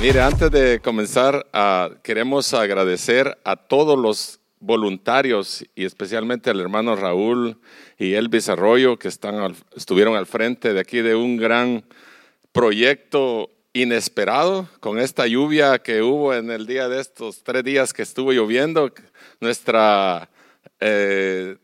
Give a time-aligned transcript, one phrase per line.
[0.00, 6.96] Mire, antes de comenzar, ah, queremos agradecer a todos los voluntarios y especialmente al hermano
[6.96, 7.60] Raúl
[7.98, 11.84] y Elvis Arroyo que están estuvieron al frente de aquí de un gran
[12.50, 18.00] proyecto inesperado con esta lluvia que hubo en el día de estos tres días que
[18.00, 18.90] estuvo lloviendo.
[19.38, 20.30] Nuestra
[20.80, 21.58] eh,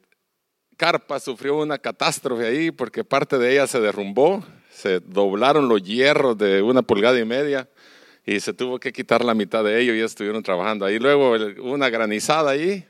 [0.76, 6.36] carpa sufrió una catástrofe ahí porque parte de ella se derrumbó, se doblaron los hierros
[6.36, 7.66] de una pulgada y media
[8.26, 10.98] y se tuvo que quitar la mitad de ellos y estuvieron trabajando ahí.
[10.98, 12.84] Luego una granizada ahí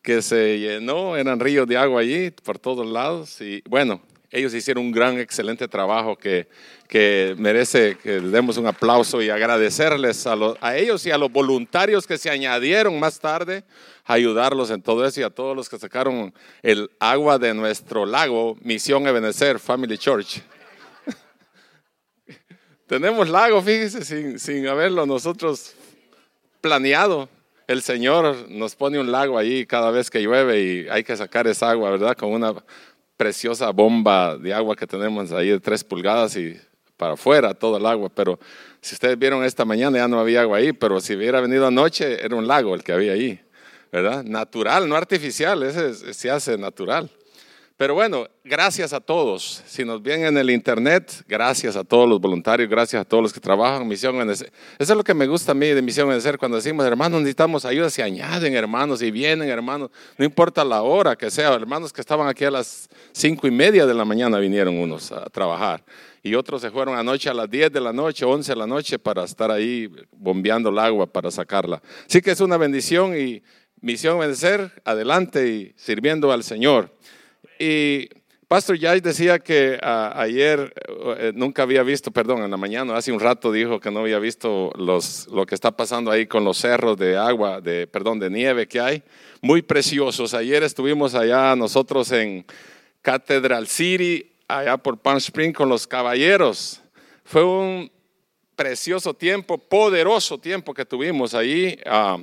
[0.00, 4.00] que se llenó, eran ríos de agua allí por todos lados y bueno,
[4.30, 6.46] ellos hicieron un gran, excelente trabajo que,
[6.88, 12.06] que merece que demos un aplauso y agradecerles a, a ellos y a los voluntarios
[12.06, 13.64] que se añadieron más tarde
[14.04, 18.06] a ayudarlos en todo eso y a todos los que sacaron el agua de nuestro
[18.06, 20.42] lago, Misión Ebenezer Family Church.
[22.86, 25.74] Tenemos lago, fíjese, sin, haberlo nosotros
[26.60, 27.28] planeado.
[27.66, 31.48] El Señor nos pone un lago ahí cada vez que llueve y hay que sacar
[31.48, 32.16] esa agua, ¿verdad?
[32.16, 32.54] Con una
[33.16, 36.60] preciosa bomba de agua que tenemos ahí de tres pulgadas y
[36.96, 38.08] para afuera todo el agua.
[38.08, 38.38] Pero
[38.80, 42.24] si ustedes vieron esta mañana ya no había agua ahí, pero si hubiera venido anoche
[42.24, 43.40] era un lago el que había ahí,
[43.90, 44.22] ¿verdad?
[44.22, 47.10] Natural, no artificial, ese se hace natural.
[47.78, 49.62] Pero bueno, gracias a todos.
[49.66, 53.34] Si nos ven en el internet, gracias a todos los voluntarios, gracias a todos los
[53.34, 54.46] que trabajan en Misión Eso
[54.78, 57.90] es lo que me gusta a mí de Misión Benecer, cuando decimos, hermanos, necesitamos ayuda,
[57.90, 62.28] se añaden hermanos y vienen hermanos, no importa la hora que sea, hermanos que estaban
[62.28, 65.84] aquí a las cinco y media de la mañana vinieron unos a trabajar
[66.22, 68.98] y otros se fueron anoche a las diez de la noche, once de la noche
[68.98, 71.82] para estar ahí bombeando el agua para sacarla.
[72.08, 73.42] Así que es una bendición y
[73.82, 76.90] Misión Vencer, adelante y sirviendo al Señor.
[77.58, 78.08] Y
[78.48, 80.72] Pastor Jai decía que ah, ayer
[81.18, 84.20] eh, nunca había visto, perdón, en la mañana, hace un rato dijo que no había
[84.20, 88.30] visto los, lo que está pasando ahí con los cerros de agua, de, perdón, de
[88.30, 89.02] nieve que hay,
[89.40, 90.32] muy preciosos.
[90.32, 92.46] Ayer estuvimos allá nosotros en
[93.02, 96.80] Cathedral City, allá por Palm Spring con los caballeros.
[97.24, 97.90] Fue un
[98.54, 101.78] precioso tiempo, poderoso tiempo que tuvimos ahí.
[101.84, 102.18] Ah,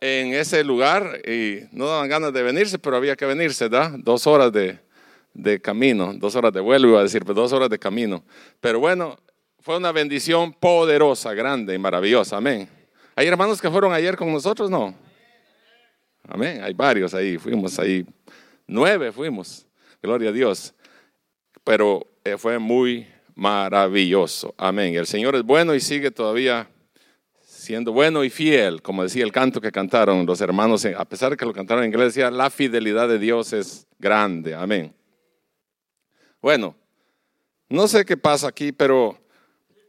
[0.00, 3.94] en ese lugar y no daban ganas de venirse, pero había que venirse, ¿da?
[3.96, 4.78] Dos horas de,
[5.34, 8.24] de camino, dos horas de vuelo, iba a decir, pero dos horas de camino.
[8.60, 9.18] Pero bueno,
[9.60, 12.68] fue una bendición poderosa, grande y maravillosa, amén.
[13.14, 14.70] ¿Hay hermanos que fueron ayer con nosotros?
[14.70, 14.94] No.
[16.26, 18.06] Amén, hay varios ahí, fuimos ahí,
[18.66, 19.66] nueve fuimos,
[20.02, 20.72] gloria a Dios.
[21.64, 24.94] Pero eh, fue muy maravilloso, amén.
[24.94, 26.68] El Señor es bueno y sigue todavía
[27.60, 31.36] siendo bueno y fiel, como decía el canto que cantaron los hermanos, a pesar de
[31.36, 34.94] que lo cantaron en inglés, decía, la fidelidad de Dios es grande, amén.
[36.40, 36.74] Bueno,
[37.68, 39.18] no sé qué pasa aquí, pero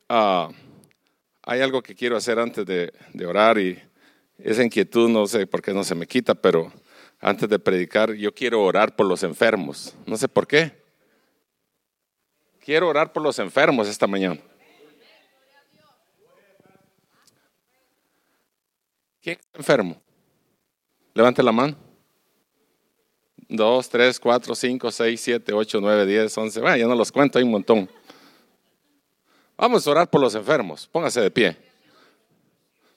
[0.10, 0.50] ah,
[1.44, 3.82] hay algo que quiero hacer antes de, de orar y
[4.38, 6.74] esa inquietud no sé por qué no se me quita, pero
[7.22, 10.82] antes de predicar yo quiero orar por los enfermos, no sé por qué.
[12.60, 14.42] Quiero orar por los enfermos esta mañana.
[19.22, 20.02] ¿Quién está enfermo?
[21.14, 21.76] Levante la mano.
[23.48, 26.60] Dos, tres, cuatro, cinco, seis, siete, ocho, nueve, diez, once.
[26.60, 27.90] Bueno, ya no los cuento, hay un montón.
[29.58, 30.88] Vamos a orar por los enfermos.
[30.88, 31.58] Póngase de pie.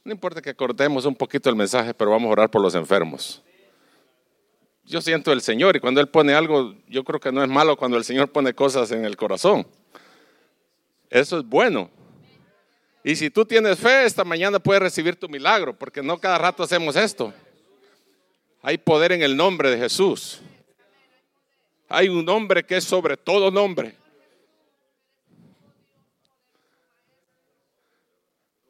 [0.05, 3.43] No importa que cortemos un poquito el mensaje, pero vamos a orar por los enfermos.
[4.85, 7.77] Yo siento el Señor y cuando Él pone algo, yo creo que no es malo
[7.77, 9.67] cuando el Señor pone cosas en el corazón.
[11.11, 11.91] Eso es bueno.
[13.07, 16.63] Y si tú tienes fe, esta mañana puedes recibir tu milagro, porque no cada rato
[16.63, 17.35] hacemos esto.
[18.63, 20.41] Hay poder en el nombre de Jesús.
[21.87, 23.95] Hay un nombre que es sobre todo nombre.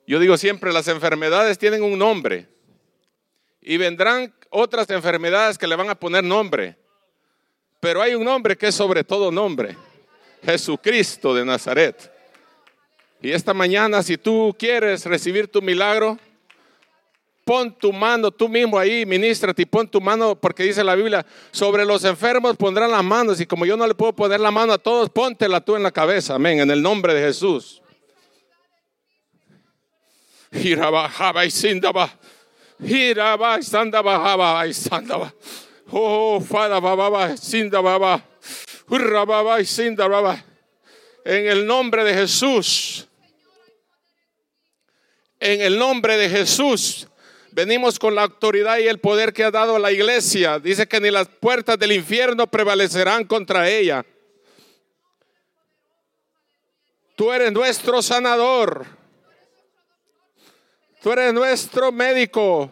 [0.04, 2.48] Yo digo siempre, las enfermedades tienen un nombre.
[3.60, 6.76] Y vendrán otras enfermedades que le van a poner nombre.
[7.78, 9.76] Pero hay un nombre que es sobre todo nombre.
[10.42, 12.13] Jesucristo de Nazaret.
[13.24, 16.18] Y esta mañana, si tú quieres recibir tu milagro,
[17.46, 21.24] pon tu mano tú mismo ahí, ministra, y pon tu mano, porque dice la Biblia,
[21.50, 24.74] sobre los enfermos pondrán las manos, y como yo no le puedo poner la mano
[24.74, 27.80] a todos, póntela tú en la cabeza, amén, en el nombre de Jesús.
[35.90, 36.44] Oh,
[39.64, 40.44] sindaba.
[41.24, 43.08] En el nombre de Jesús
[45.44, 47.06] en el nombre de Jesús.
[47.52, 50.58] Venimos con la autoridad y el poder que ha dado la iglesia.
[50.58, 54.06] Dice que ni las puertas del infierno prevalecerán contra ella.
[57.14, 58.86] Tú eres nuestro sanador.
[61.02, 62.70] Tú eres nuestro médico.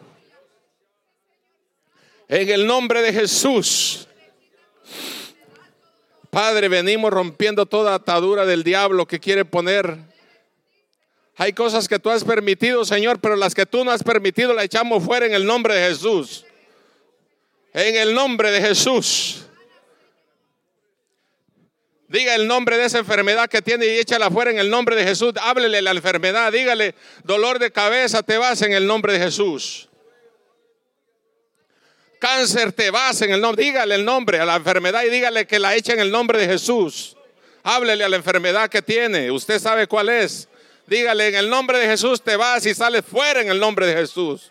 [2.27, 4.09] En el nombre de Jesús.
[6.31, 10.12] Padre, venimos rompiendo toda atadura del diablo que quiere poner.
[11.37, 14.67] Hay cosas que tú has permitido, Señor, pero las que tú no has permitido las
[14.67, 16.45] echamos fuera en el nombre de Jesús.
[17.73, 19.47] En el nombre de Jesús.
[22.13, 25.03] Diga el nombre de esa enfermedad que tiene y échala fuera en el nombre de
[25.03, 25.33] Jesús.
[25.41, 26.53] Háblele la enfermedad.
[26.53, 26.95] Dígale,
[27.25, 29.89] dolor de cabeza, te vas en el nombre de Jesús.
[32.19, 33.65] Cáncer, te vas en el nombre.
[33.65, 36.47] Dígale el nombre a la enfermedad y dígale que la eche en el nombre de
[36.47, 37.17] Jesús.
[37.63, 39.31] Háblele a la enfermedad que tiene.
[39.31, 40.49] Usted sabe cuál es.
[40.87, 43.95] Dígale, en el nombre de Jesús te vas y sales fuera en el nombre de
[43.95, 44.51] Jesús.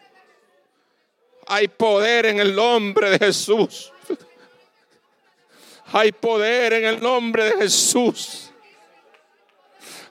[1.48, 3.92] Hay poder en el nombre de Jesús.
[5.94, 8.51] Hay poder en el nombre de Jesús.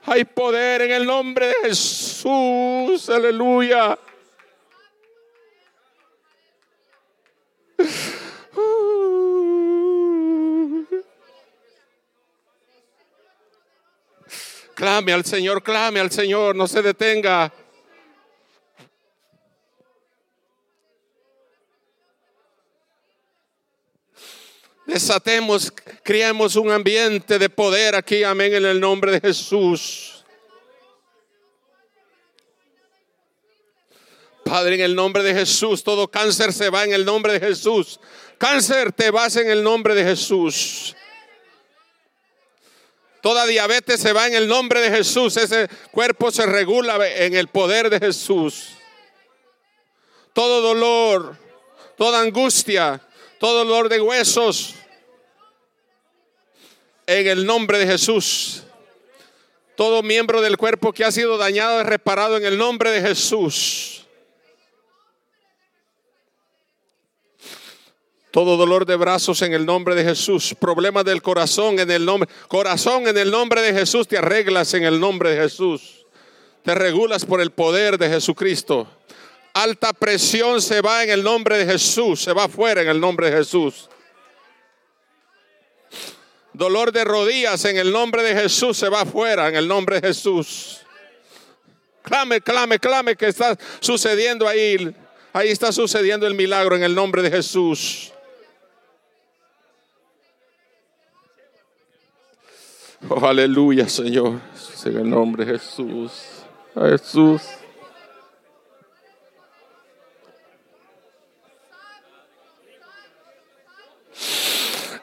[0.04, 3.08] Hay poder en el nombre de Jesús.
[3.08, 3.98] Aleluya.
[14.80, 17.52] Clame al Señor, clame al Señor, no se detenga.
[24.86, 25.70] Desatemos,
[26.02, 30.24] creemos un ambiente de poder aquí, amén, en el nombre de Jesús.
[34.42, 38.00] Padre, en el nombre de Jesús, todo cáncer se va en el nombre de Jesús.
[38.38, 40.96] Cáncer, te vas en el nombre de Jesús.
[43.20, 45.36] Toda diabetes se va en el nombre de Jesús.
[45.36, 48.70] Ese cuerpo se regula en el poder de Jesús.
[50.32, 51.36] Todo dolor,
[51.96, 53.00] toda angustia,
[53.38, 54.74] todo dolor de huesos,
[57.06, 58.62] en el nombre de Jesús.
[59.76, 63.99] Todo miembro del cuerpo que ha sido dañado es reparado en el nombre de Jesús.
[68.30, 70.54] Todo dolor de brazos en el nombre de Jesús.
[70.58, 72.28] Problemas del corazón en el nombre.
[72.48, 74.06] Corazón en el nombre de Jesús.
[74.06, 76.06] Te arreglas en el nombre de Jesús.
[76.62, 78.86] Te regulas por el poder de Jesucristo.
[79.52, 82.22] Alta presión se va en el nombre de Jesús.
[82.22, 83.88] Se va fuera en el nombre de Jesús.
[86.52, 90.08] Dolor de rodillas en el nombre de Jesús se va fuera en el nombre de
[90.08, 90.80] Jesús.
[92.02, 94.94] Clame, clame, clame que está sucediendo ahí.
[95.32, 98.12] Ahí está sucediendo el milagro en el nombre de Jesús.
[103.08, 104.40] Oh, aleluya, Señor.
[104.84, 106.12] En el nombre de Jesús.
[106.74, 107.42] Jesús.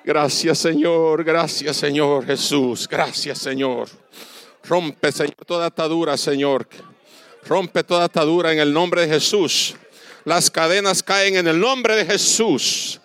[0.04, 1.24] Gracias, Señor.
[1.24, 2.88] Gracias, Señor Jesús.
[2.88, 3.90] Gracias, Señor.
[4.64, 6.68] Rompe, Señor, toda atadura, Señor.
[7.46, 9.76] Rompe toda atadura en el nombre de Jesús.
[10.24, 13.02] Las cadenas caen en el nombre de Jesús.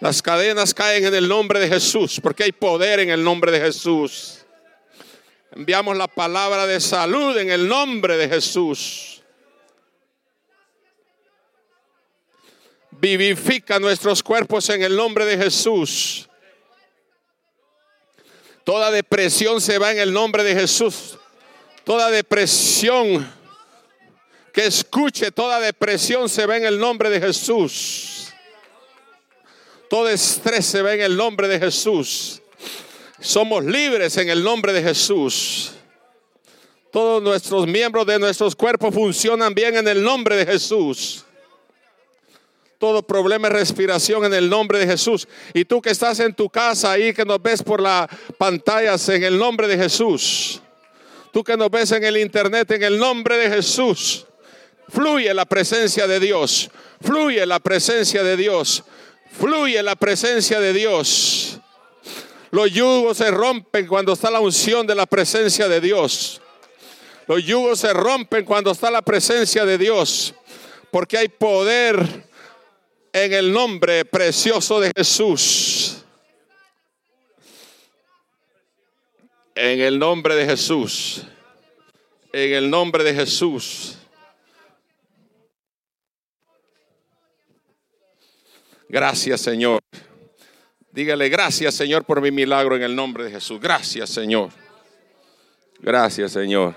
[0.00, 3.60] Las cadenas caen en el nombre de Jesús, porque hay poder en el nombre de
[3.60, 4.44] Jesús.
[5.52, 9.22] Enviamos la palabra de salud en el nombre de Jesús.
[12.90, 16.28] Vivifica nuestros cuerpos en el nombre de Jesús.
[18.64, 21.18] Toda depresión se va en el nombre de Jesús.
[21.84, 23.32] Toda depresión,
[24.52, 28.15] que escuche, toda depresión se va en el nombre de Jesús.
[29.88, 32.42] Todo estrés se va en el nombre de Jesús.
[33.20, 35.72] Somos libres en el nombre de Jesús.
[36.92, 41.26] Todos nuestros miembros de nuestros cuerpos funcionan bien en el nombre de Jesús
[42.78, 45.26] todo problema de respiración en el nombre de Jesús.
[45.54, 48.06] Y tú que estás en tu casa ahí, que nos ves por las
[48.38, 50.60] pantallas en el nombre de Jesús.
[51.32, 54.26] Tú que nos ves en el internet en el nombre de Jesús.
[54.88, 56.70] Fluye la presencia de Dios.
[57.00, 58.84] Fluye la presencia de Dios.
[59.30, 61.60] Fluye la presencia de Dios.
[62.50, 66.40] Los yugos se rompen cuando está la unción de la presencia de Dios.
[67.26, 70.34] Los yugos se rompen cuando está la presencia de Dios.
[70.90, 72.24] Porque hay poder
[73.12, 76.04] en el nombre precioso de Jesús.
[79.54, 81.22] En el nombre de Jesús.
[82.32, 83.95] En el nombre de Jesús.
[88.88, 89.80] Gracias Señor.
[90.92, 93.60] Dígale gracias Señor por mi milagro en el nombre de Jesús.
[93.60, 94.50] Gracias Señor.
[95.80, 96.74] Gracias Señor.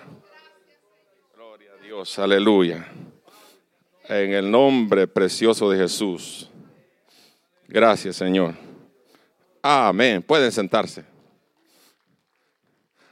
[1.35, 2.19] Gloria a Dios.
[2.19, 2.87] Aleluya.
[4.09, 6.49] En el nombre precioso de Jesús.
[7.67, 8.55] Gracias, Señor.
[9.61, 10.23] Amén.
[10.23, 11.05] Pueden sentarse.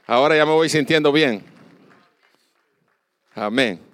[0.04, 1.44] Ahora ya me voy sintiendo bien.
[3.32, 3.87] Amén.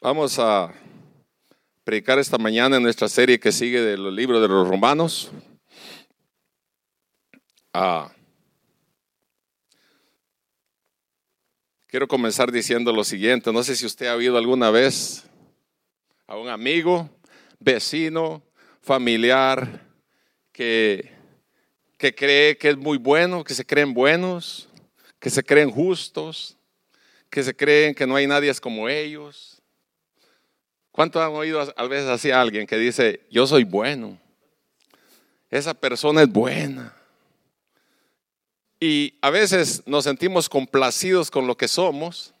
[0.00, 0.72] Vamos a
[1.82, 5.32] predicar esta mañana en nuestra serie que sigue de los libros de los romanos.
[7.72, 8.08] Ah,
[11.88, 13.52] quiero comenzar diciendo lo siguiente.
[13.52, 15.24] No sé si usted ha oído alguna vez
[16.28, 17.10] a un amigo,
[17.58, 18.40] vecino,
[18.80, 19.84] familiar
[20.52, 21.10] que,
[21.96, 24.68] que cree que es muy bueno, que se creen buenos,
[25.18, 26.56] que se creen justos,
[27.28, 29.57] que se creen que no hay nadie como ellos
[30.98, 34.18] ¿Cuánto han oído a veces así a alguien que dice, yo soy bueno?
[35.48, 36.92] Esa persona es buena.
[38.80, 42.34] Y a veces nos sentimos complacidos con lo que somos,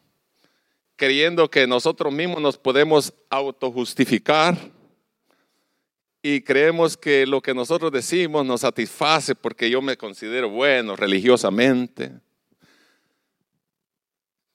[0.96, 4.58] creyendo que nosotros mismos nos podemos autojustificar
[6.20, 12.10] y creemos que lo que nosotros decimos nos satisface porque yo me considero bueno religiosamente.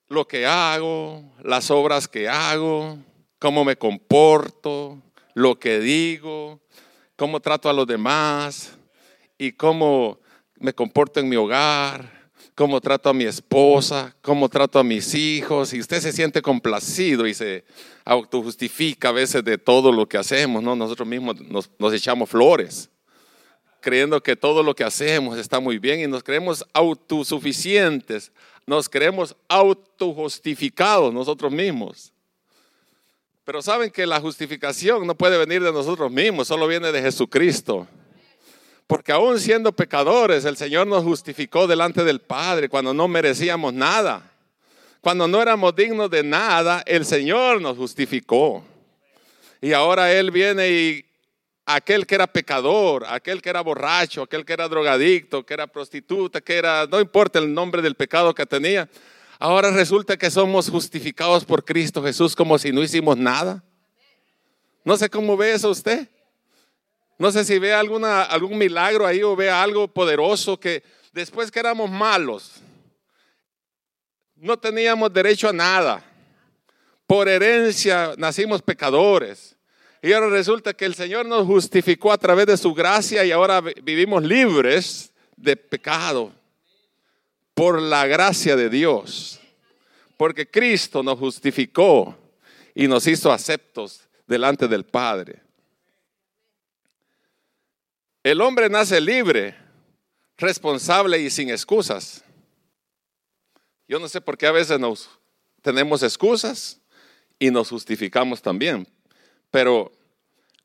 [0.09, 2.97] Lo que hago, las obras que hago,
[3.43, 5.01] cómo me comporto,
[5.33, 6.61] lo que digo,
[7.17, 8.71] cómo trato a los demás
[9.37, 10.21] y cómo
[10.55, 15.73] me comporto en mi hogar, cómo trato a mi esposa, cómo trato a mis hijos.
[15.73, 17.65] Y usted se siente complacido y se
[18.05, 20.73] autojustifica a veces de todo lo que hacemos, ¿no?
[20.77, 22.89] Nosotros mismos nos, nos echamos flores
[23.81, 28.31] creyendo que todo lo que hacemos está muy bien y nos creemos autosuficientes,
[28.65, 32.13] nos creemos autojustificados nosotros mismos.
[33.45, 37.87] Pero saben que la justificación no puede venir de nosotros mismos, solo viene de Jesucristo.
[38.87, 44.31] Porque aún siendo pecadores, el Señor nos justificó delante del Padre cuando no merecíamos nada.
[45.01, 48.63] Cuando no éramos dignos de nada, el Señor nos justificó.
[49.61, 51.05] Y ahora Él viene y
[51.65, 56.39] aquel que era pecador, aquel que era borracho, aquel que era drogadicto, que era prostituta,
[56.39, 58.89] que era, no importa el nombre del pecado que tenía,
[59.43, 63.61] Ahora resulta que somos justificados por Cristo Jesús como si no hicimos nada.
[64.85, 66.07] No sé cómo ve eso usted.
[67.17, 70.81] No sé si ve alguna, algún milagro ahí o ve algo poderoso que
[71.11, 72.61] después que éramos malos,
[74.37, 76.01] no teníamos derecho a nada.
[77.05, 79.57] Por herencia nacimos pecadores.
[80.01, 83.59] Y ahora resulta que el Señor nos justificó a través de su gracia y ahora
[83.59, 86.31] vivimos libres de pecado
[87.53, 89.39] por la gracia de Dios.
[90.17, 92.17] Porque Cristo nos justificó
[92.75, 95.41] y nos hizo aceptos delante del Padre.
[98.23, 99.55] El hombre nace libre,
[100.37, 102.23] responsable y sin excusas.
[103.87, 105.09] Yo no sé por qué a veces nos
[105.61, 106.79] tenemos excusas
[107.37, 108.87] y nos justificamos también.
[109.51, 109.91] Pero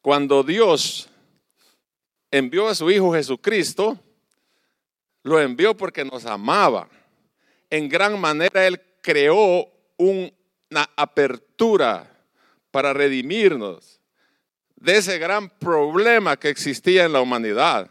[0.00, 1.08] cuando Dios
[2.30, 3.98] envió a su Hijo Jesucristo,
[5.22, 6.88] lo envió porque nos amaba.
[7.70, 12.10] En gran manera Él creó una apertura
[12.70, 14.00] para redimirnos
[14.76, 17.90] de ese gran problema que existía en la humanidad,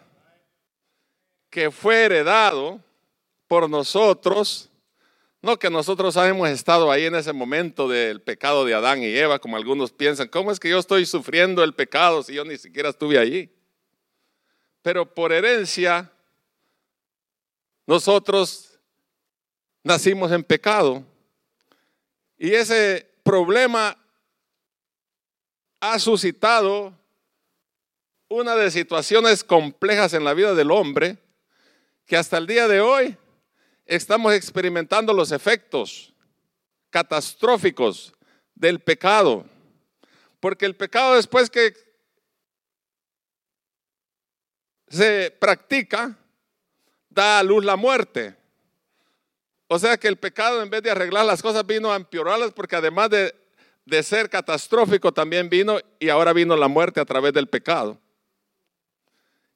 [1.49, 2.81] que fue heredado
[3.47, 4.69] por nosotros,
[5.41, 9.39] no que nosotros hemos estado ahí en ese momento del pecado de Adán y Eva,
[9.39, 12.89] como algunos piensan, ¿cómo es que yo estoy sufriendo el pecado si yo ni siquiera
[12.89, 13.49] estuve allí?
[14.81, 16.11] Pero por herencia
[17.87, 18.77] nosotros
[19.81, 21.03] nacimos en pecado
[22.37, 23.97] y ese problema
[25.79, 26.93] ha suscitado
[28.29, 31.17] una de situaciones complejas en la vida del hombre
[32.05, 33.17] que hasta el día de hoy
[33.85, 36.13] estamos experimentando los efectos
[36.89, 38.13] catastróficos
[38.53, 39.45] del pecado.
[40.39, 41.73] Porque el pecado después que
[44.89, 46.17] se practica,
[47.17, 48.35] da a luz la muerte.
[49.67, 52.75] O sea que el pecado en vez de arreglar las cosas vino a empeorarlas porque
[52.75, 53.35] además de,
[53.85, 57.99] de ser catastrófico también vino y ahora vino la muerte a través del pecado.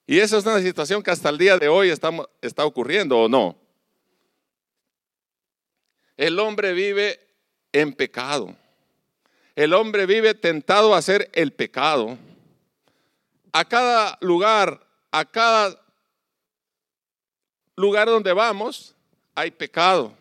[0.08, 3.30] Y esa es una situación que hasta el día de hoy estamos, está ocurriendo o
[3.30, 3.56] no.
[6.18, 7.20] El hombre vive
[7.72, 8.56] en pecado.
[9.56, 12.18] El hombre vive tentado a hacer el pecado.
[13.54, 15.81] A cada lugar, a cada
[17.82, 18.96] lugar donde vamos
[19.36, 20.14] hay pecado.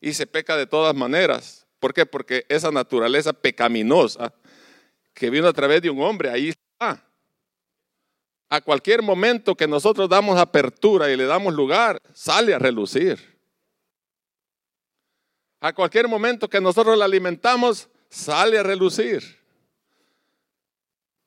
[0.00, 1.66] Y se peca de todas maneras.
[1.80, 2.06] ¿Por qué?
[2.06, 4.32] Porque esa naturaleza pecaminosa
[5.14, 7.04] que vino a través de un hombre, ahí está.
[8.48, 13.38] A cualquier momento que nosotros damos apertura y le damos lugar, sale a relucir.
[15.60, 19.38] A cualquier momento que nosotros la alimentamos, sale a relucir.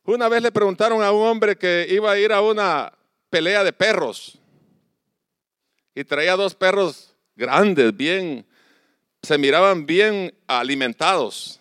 [0.06, 2.92] Una vez le preguntaron a un hombre que iba a ir a una
[3.30, 4.41] pelea de perros
[5.96, 8.46] y traía dos perros grandes, bien,
[9.22, 11.60] se miraban bien alimentados.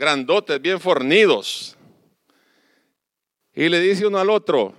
[0.00, 1.76] grandotes, bien fornidos.
[3.52, 4.74] Y le dice uno al otro,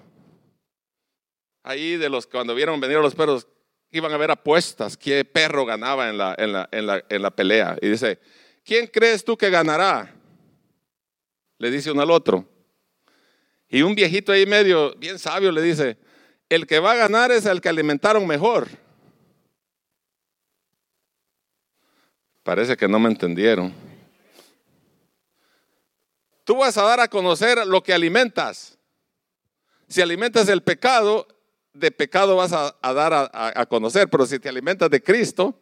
[1.62, 3.48] ahí de los cuando vieron venir a los perros,
[3.92, 7.30] iban a ver apuestas, qué perro ganaba en la, en la, en la, en la
[7.30, 7.78] pelea.
[7.82, 8.20] Y dice,
[8.64, 10.12] ¿quién crees tú que ganará?
[11.60, 12.48] Le dice uno al otro.
[13.70, 15.98] Y un viejito ahí medio, bien sabio, le dice,
[16.52, 18.68] el que va a ganar es el que alimentaron mejor.
[22.44, 23.74] Parece que no me entendieron.
[26.44, 28.78] Tú vas a dar a conocer lo que alimentas.
[29.88, 31.26] Si alimentas el pecado,
[31.72, 35.58] de pecado vas a, dar a, a, conocer, pero si te alimentas de Cristo,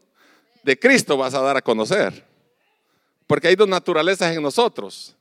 [0.63, 2.25] de Cristo vas a dar a conocer.
[3.27, 5.15] Porque hay dos naturalezas en nosotros.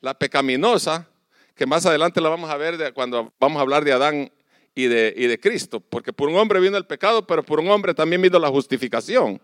[0.00, 1.08] La pecaminosa,
[1.56, 4.30] que más adelante la vamos a ver cuando vamos a hablar de Adán
[4.74, 5.80] y de, y de Cristo.
[5.80, 9.40] Porque por un hombre vino el pecado, pero por un hombre también vino la justificación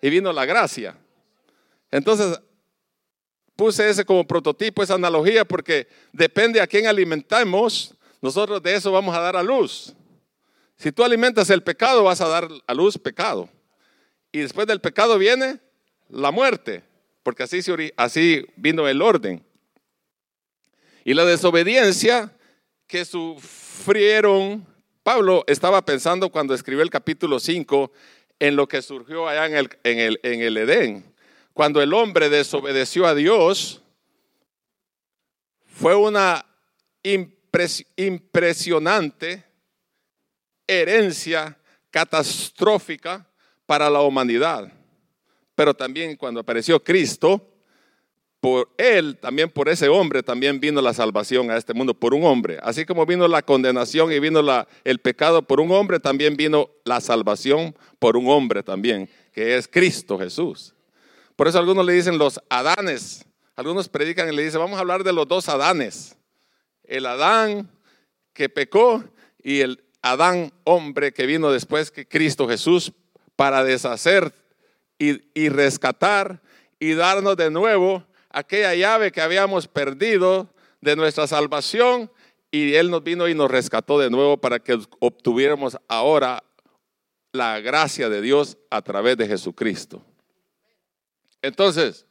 [0.00, 0.96] y vino la gracia.
[1.90, 2.40] Entonces,
[3.56, 9.14] puse ese como prototipo, esa analogía, porque depende a quién alimentamos, nosotros de eso vamos
[9.14, 9.94] a dar a luz.
[10.76, 13.50] Si tú alimentas el pecado, vas a dar a luz pecado.
[14.32, 15.60] Y después del pecado viene
[16.08, 16.82] la muerte,
[17.22, 17.60] porque así,
[17.96, 19.44] así vino el orden.
[21.04, 22.32] Y la desobediencia
[22.90, 24.66] que sufrieron,
[25.04, 27.92] Pablo estaba pensando cuando escribió el capítulo 5
[28.40, 31.04] en lo que surgió allá en el, en el, en el Edén.
[31.54, 33.80] Cuando el hombre desobedeció a Dios,
[35.66, 36.44] fue una
[37.96, 39.44] impresionante
[40.66, 41.56] herencia
[41.92, 43.24] catastrófica
[43.66, 44.72] para la humanidad.
[45.54, 47.49] Pero también cuando apareció Cristo,
[48.40, 52.24] por él, también por ese hombre, también vino la salvación a este mundo, por un
[52.24, 52.58] hombre.
[52.62, 54.40] Así como vino la condenación y vino
[54.84, 59.68] el pecado por un hombre, también vino la salvación por un hombre también, que es
[59.68, 60.74] Cristo Jesús.
[61.36, 63.26] Por eso algunos le dicen los Adanes.
[63.56, 66.16] Algunos predican y le dicen, vamos a hablar de los dos Adanes.
[66.84, 67.70] El Adán
[68.32, 69.04] que pecó
[69.42, 72.92] y el Adán hombre que vino después que Cristo Jesús
[73.36, 74.32] para deshacer
[74.98, 76.42] y rescatar
[76.78, 80.48] y darnos de nuevo aquella llave que habíamos perdido
[80.80, 82.10] de nuestra salvación
[82.50, 86.42] y Él nos vino y nos rescató de nuevo para que obtuviéramos ahora
[87.32, 90.02] la gracia de Dios a través de Jesucristo.
[91.42, 92.06] Entonces,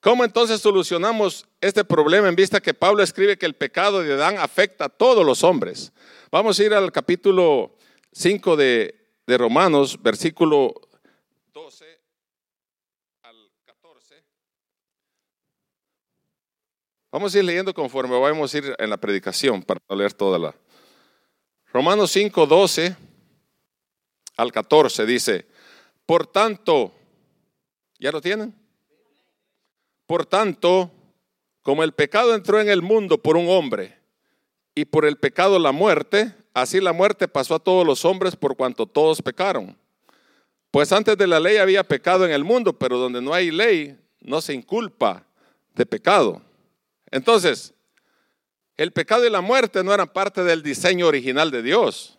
[0.00, 4.38] ¿cómo entonces solucionamos este problema en vista que Pablo escribe que el pecado de Adán
[4.38, 5.92] afecta a todos los hombres?
[6.30, 7.76] Vamos a ir al capítulo
[8.12, 8.94] 5 de,
[9.26, 10.74] de Romanos, versículo
[11.52, 11.85] 12
[17.16, 20.54] Vamos a ir leyendo conforme vamos a ir en la predicación para leer toda la.
[21.72, 22.94] Romanos 5, 12
[24.36, 25.46] al 14 dice,
[26.04, 26.92] por tanto,
[27.98, 28.54] ¿ya lo tienen?
[30.04, 30.90] Por tanto,
[31.62, 33.98] como el pecado entró en el mundo por un hombre
[34.74, 38.58] y por el pecado la muerte, así la muerte pasó a todos los hombres por
[38.58, 39.74] cuanto todos pecaron.
[40.70, 43.98] Pues antes de la ley había pecado en el mundo, pero donde no hay ley
[44.20, 45.24] no se inculpa
[45.74, 46.45] de pecado.
[47.10, 47.74] Entonces,
[48.76, 52.18] el pecado y la muerte no eran parte del diseño original de Dios.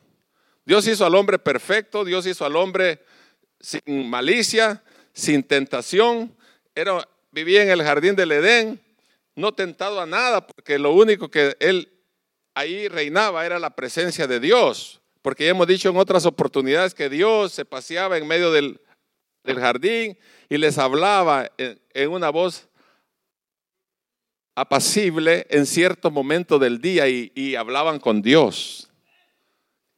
[0.65, 3.03] Dios hizo al hombre perfecto, Dios hizo al hombre
[3.59, 6.35] sin malicia, sin tentación.
[6.75, 8.81] Era, vivía en el jardín del Edén,
[9.35, 11.93] no tentado a nada, porque lo único que él
[12.55, 14.99] ahí reinaba era la presencia de Dios.
[15.21, 18.81] Porque ya hemos dicho en otras oportunidades que Dios se paseaba en medio del,
[19.45, 20.17] jardín
[20.49, 22.66] y les hablaba en una voz
[24.57, 28.89] apacible en cierto momento del día y, hablaban con Dios.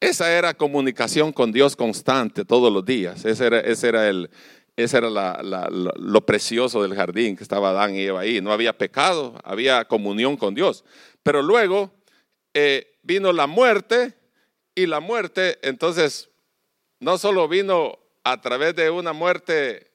[0.01, 3.23] Esa era comunicación con Dios constante todos los días.
[3.23, 4.29] Ese era, era, el,
[4.75, 8.41] era lo precioso del jardín que estaba Adán y Eva ahí.
[8.41, 10.83] No había pecado, había comunión con Dios.
[11.23, 11.93] Pero luego
[12.53, 14.13] eh, vino la muerte
[14.75, 16.31] y la muerte, entonces,
[16.99, 19.88] no solo vino a través de una muerte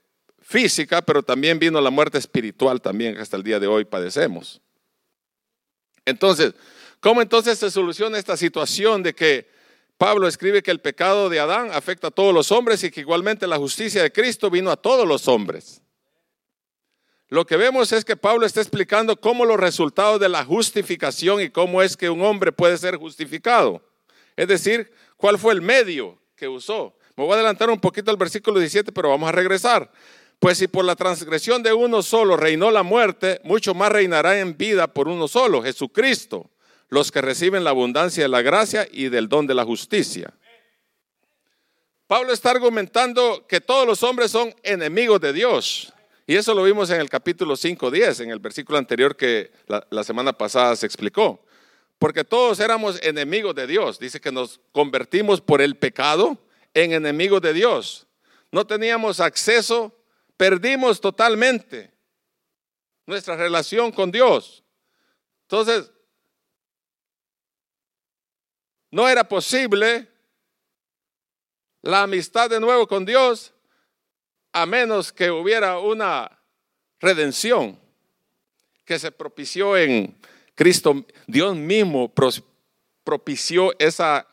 [0.44, 4.60] física, pero también vino la muerte espiritual también que hasta el día de hoy padecemos.
[6.04, 6.54] Entonces,
[7.00, 9.48] ¿cómo entonces se soluciona esta situación de que
[9.96, 13.46] Pablo escribe que el pecado de Adán afecta a todos los hombres y que igualmente
[13.46, 15.80] la justicia de Cristo vino a todos los hombres?
[17.28, 21.48] Lo que vemos es que Pablo está explicando cómo los resultados de la justificación y
[21.48, 23.82] cómo es que un hombre puede ser justificado.
[24.36, 26.94] Es decir, cuál fue el medio que usó.
[27.16, 29.90] Me voy a adelantar un poquito al versículo 17, pero vamos a regresar.
[30.44, 34.58] Pues si por la transgresión de uno solo reinó la muerte, mucho más reinará en
[34.58, 36.50] vida por uno solo, Jesucristo,
[36.90, 40.34] los que reciben la abundancia de la gracia y del don de la justicia.
[42.06, 45.94] Pablo está argumentando que todos los hombres son enemigos de Dios
[46.26, 49.86] Y eso lo vimos en el capítulo 5, 10, en el versículo anterior que la,
[49.88, 51.42] la semana pasada se explicó.
[51.98, 53.98] Porque todos éramos enemigos de Dios.
[53.98, 56.36] Dice que nos convertimos por el pecado
[56.74, 58.06] en enemigos de Dios.
[58.52, 60.03] No teníamos acceso,
[60.36, 61.92] perdimos totalmente
[63.06, 64.64] nuestra relación con Dios.
[65.42, 65.90] Entonces,
[68.90, 70.08] no era posible
[71.82, 73.52] la amistad de nuevo con Dios
[74.52, 76.40] a menos que hubiera una
[77.00, 77.78] redención
[78.84, 80.16] que se propició en
[80.54, 81.04] Cristo.
[81.26, 82.12] Dios mismo
[83.02, 84.26] propició esa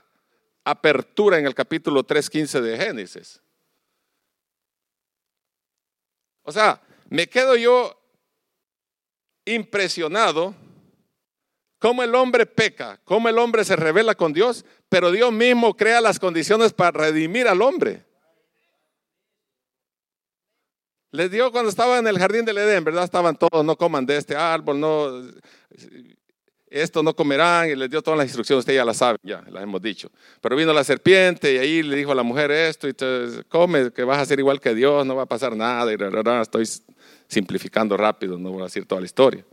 [0.64, 3.42] apertura en el capítulo 3.15 de Génesis.
[6.44, 7.98] O sea, me quedo yo
[9.46, 10.56] impresionado
[11.80, 16.02] cómo el hombre peca, cómo el hombre se revela con Dios, pero Dios mismo crea
[16.02, 18.06] las condiciones para redimir al hombre.
[21.12, 23.04] Les dio cuando estaba en el jardín del Edén, ¿verdad?
[23.04, 25.22] Estaban todos, no coman de este árbol, no,
[26.72, 29.62] esto no comerán, y les dio todas las instrucciones, usted ya las sabe, ya las
[29.62, 30.10] hemos dicho.
[30.40, 32.96] Pero vino la serpiente y ahí le dijo a la mujer esto, y
[33.50, 35.98] come, que vas a ser igual que Dios, no va a pasar nada, y
[36.42, 36.66] estoy
[37.28, 39.46] simplificando rápido, no voy a decir toda la historia.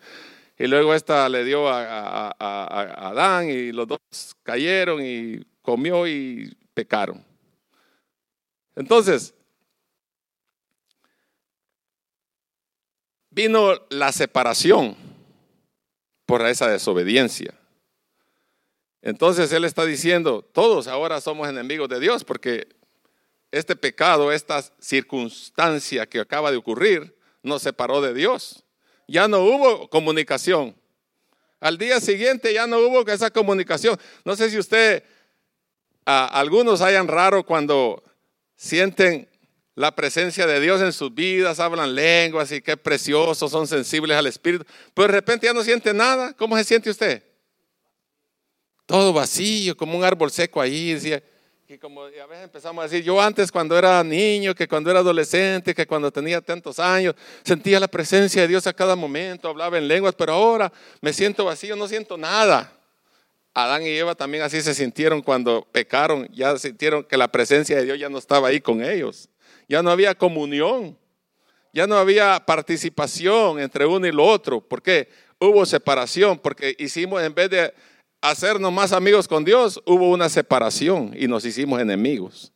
[0.57, 3.99] Y luego esta le dio a, a Adán y los dos
[4.43, 7.25] cayeron y comió y pecaron.
[8.75, 9.35] Entonces,
[13.31, 14.97] vino la separación
[16.29, 17.55] por esa desobediencia.
[19.01, 22.69] Entonces Él está diciendo, todos ahora somos enemigos de Dios porque
[23.51, 28.63] este pecado, esta circunstancia que acaba de ocurrir, nos separó de Dios.
[29.07, 30.77] Ya no hubo comunicación.
[31.61, 33.99] Al día siguiente ya no hubo esa comunicación.
[34.27, 35.05] No sé si usted,
[36.05, 38.05] a, algunos hayan raro cuando
[38.55, 39.31] sienten
[39.79, 44.27] la presencia de Dios en sus vidas, hablan lenguas y qué preciosos, son sensibles al
[44.27, 46.33] Espíritu, pero de repente ya no siente nada.
[46.33, 47.23] ¿Cómo se siente usted?
[48.87, 50.99] Todo vacío, como un árbol seco ahí.
[51.69, 54.99] Y como a veces empezamos a decir, yo antes cuando era niño, que cuando era
[54.99, 57.15] adolescente, que cuando tenía tantos años,
[57.45, 61.45] sentía la presencia de Dios a cada momento, hablaba en lenguas, pero ahora me siento
[61.45, 62.73] vacío, no siento nada.
[63.55, 67.85] Adán y Eva también así se sintieron cuando pecaron, ya sintieron que la presencia de
[67.85, 69.29] Dios ya no estaba ahí con ellos
[69.69, 70.99] ya no había comunión,
[71.73, 74.61] ya no había participación entre uno y lo otro.
[74.61, 75.09] ¿Por qué?
[75.39, 77.75] Hubo separación, porque hicimos, en vez de
[78.21, 82.53] hacernos más amigos con Dios, hubo una separación y nos hicimos enemigos.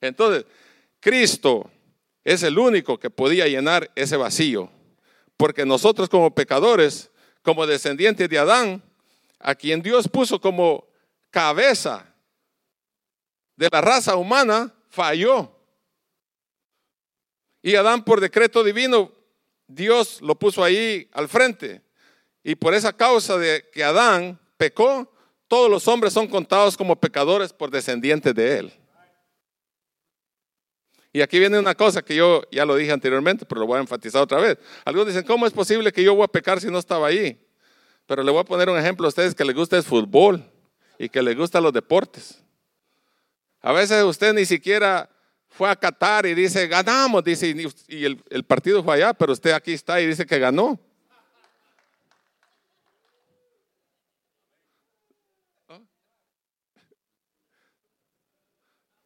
[0.00, 0.44] Entonces,
[1.00, 1.70] Cristo
[2.24, 4.70] es el único que podía llenar ese vacío,
[5.36, 7.10] porque nosotros como pecadores,
[7.42, 8.82] como descendientes de Adán,
[9.38, 10.88] a quien Dios puso como
[11.30, 12.06] cabeza
[13.56, 15.53] de la raza humana, falló.
[17.64, 19.10] Y Adán por decreto divino,
[19.66, 21.80] Dios lo puso ahí al frente.
[22.42, 25.10] Y por esa causa de que Adán pecó,
[25.48, 28.72] todos los hombres son contados como pecadores por descendientes de él.
[31.10, 33.80] Y aquí viene una cosa que yo ya lo dije anteriormente, pero lo voy a
[33.80, 34.58] enfatizar otra vez.
[34.84, 37.42] Algunos dicen, ¿cómo es posible que yo voy a pecar si no estaba ahí?
[38.04, 40.44] Pero le voy a poner un ejemplo a ustedes que les gusta el fútbol
[40.98, 42.42] y que les gustan los deportes.
[43.62, 45.08] A veces usted ni siquiera
[45.56, 47.54] fue a Qatar y dice, ganamos, dice,
[47.88, 50.78] y el, partido fue allá, pero usted aquí está y dice que ganó.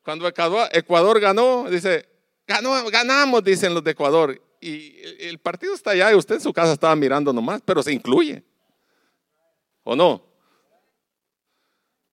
[0.03, 2.09] Cuando Ecuador, ganó, dice,
[2.47, 4.41] ganó, ganamos, dicen los de Ecuador.
[4.59, 7.93] Y el partido está allá y usted en su casa estaba mirando nomás, pero se
[7.93, 8.43] incluye.
[9.85, 10.28] ¿O no?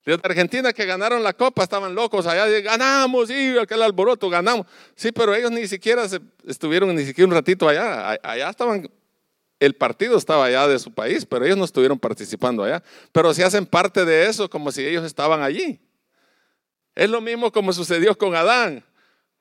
[0.06, 4.68] De Argentina que ganaron la copa estaban locos allá, ganamos, sí, aquel alboroto, ganamos.
[4.96, 6.06] Sí, pero ellos ni siquiera
[6.46, 8.20] estuvieron ni siquiera un ratito allá.
[8.22, 8.88] Allá estaban,
[9.60, 12.84] el partido estaba allá de su país, pero ellos no estuvieron participando allá.
[13.12, 15.80] Pero se hacen parte de eso como si ellos estaban allí.
[16.94, 18.84] Es lo mismo como sucedió con Adán.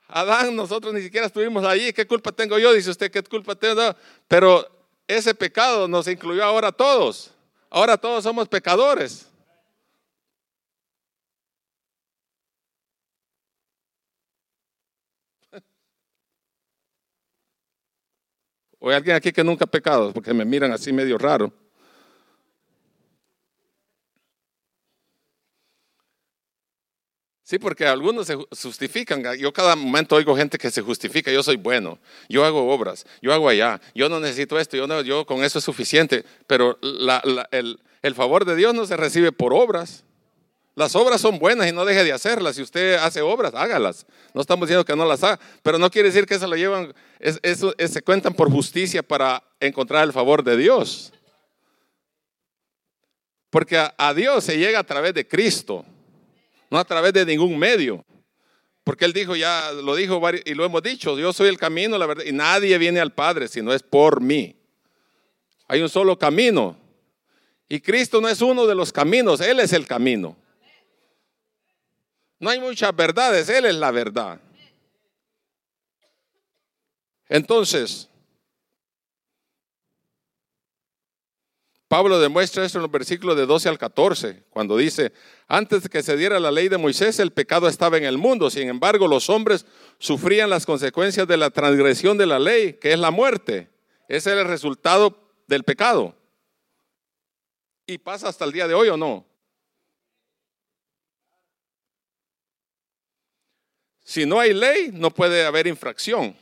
[0.08, 1.92] Adán, nosotros ni siquiera estuvimos allí.
[1.92, 2.72] ¿Qué culpa tengo yo?
[2.72, 3.94] Dice usted, ¿qué culpa tengo?
[4.28, 4.66] Pero
[5.06, 7.32] ese pecado nos incluyó ahora todos.
[7.68, 9.28] Ahora todos somos pecadores.
[18.84, 20.12] ¿O hay alguien aquí que nunca ha pecado?
[20.12, 21.50] Porque me miran así medio raro.
[27.44, 29.22] Sí, porque algunos se justifican.
[29.38, 31.32] Yo cada momento oigo gente que se justifica.
[31.32, 35.00] Yo soy bueno, yo hago obras, yo hago allá, yo no necesito esto, yo, no,
[35.00, 36.22] yo con eso es suficiente.
[36.46, 36.78] Pero
[37.52, 40.03] el, el favor de Dios no se recibe por obras.
[40.76, 42.56] Las obras son buenas y no deje de hacerlas.
[42.56, 44.06] Si usted hace obras, hágalas.
[44.32, 46.92] No estamos diciendo que no las haga, pero no quiere decir que se lo llevan,
[47.20, 51.12] se cuentan por justicia para encontrar el favor de Dios.
[53.50, 55.84] Porque a, Dios se llega a través de Cristo,
[56.70, 58.04] no a través de ningún medio.
[58.82, 62.06] Porque Él dijo, ya lo dijo y lo hemos dicho, yo soy el camino, la
[62.06, 64.56] verdad, y nadie viene al Padre si no es por mí.
[65.68, 66.76] Hay un solo camino.
[67.68, 70.36] Y Cristo no es uno de los caminos, Él es el camino.
[72.38, 74.40] No hay muchas verdades, Él es la verdad.
[77.28, 78.08] Entonces,
[81.88, 85.12] Pablo demuestra esto en los versículos de 12 al 14, cuando dice,
[85.46, 88.68] antes que se diera la ley de Moisés, el pecado estaba en el mundo, sin
[88.68, 89.64] embargo los hombres
[89.98, 93.70] sufrían las consecuencias de la transgresión de la ley, que es la muerte.
[94.08, 95.16] Ese es el resultado
[95.46, 96.16] del pecado.
[97.86, 99.26] ¿Y pasa hasta el día de hoy o no?
[104.14, 106.36] Si no hay ley, no puede haber infracción.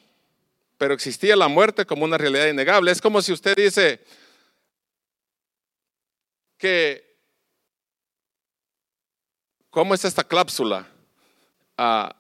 [0.77, 2.91] Pero existía la muerte como una realidad innegable.
[2.91, 3.99] Es como si usted dice
[6.59, 7.17] que,
[9.71, 10.87] ¿cómo es esta cláusula?
[11.79, 12.15] Ah,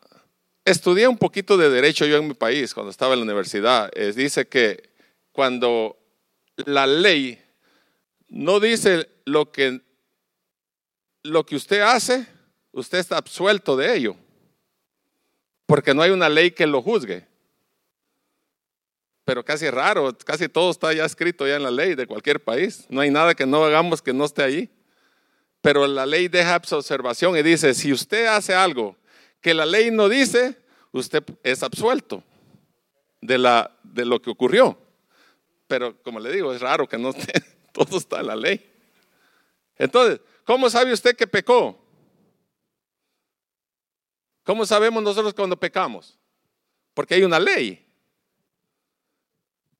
[0.64, 3.92] estudié un poquito de derecho yo en mi país cuando estaba en la universidad.
[3.92, 4.88] dice que
[5.32, 5.98] cuando
[6.64, 7.38] la ley
[8.30, 9.82] no dice lo que,
[11.24, 12.26] lo que usted hace,
[12.70, 14.16] usted está absuelto de ello
[15.72, 17.26] porque no hay una ley que lo juzgue.
[19.24, 22.84] Pero casi raro, casi todo está ya escrito ya en la ley de cualquier país.
[22.90, 24.70] No hay nada que no hagamos que no esté ahí.
[25.62, 28.98] Pero la ley deja observación y dice, si usted hace algo
[29.40, 30.58] que la ley no dice,
[30.90, 32.22] usted es absuelto
[33.22, 34.76] de, la, de lo que ocurrió.
[35.68, 37.32] Pero como le digo, es raro que no esté,
[37.72, 38.70] todo está en la ley.
[39.78, 41.81] Entonces, ¿cómo sabe usted que pecó?
[44.44, 46.18] ¿Cómo sabemos nosotros cuando pecamos?
[46.94, 47.86] Porque hay una ley.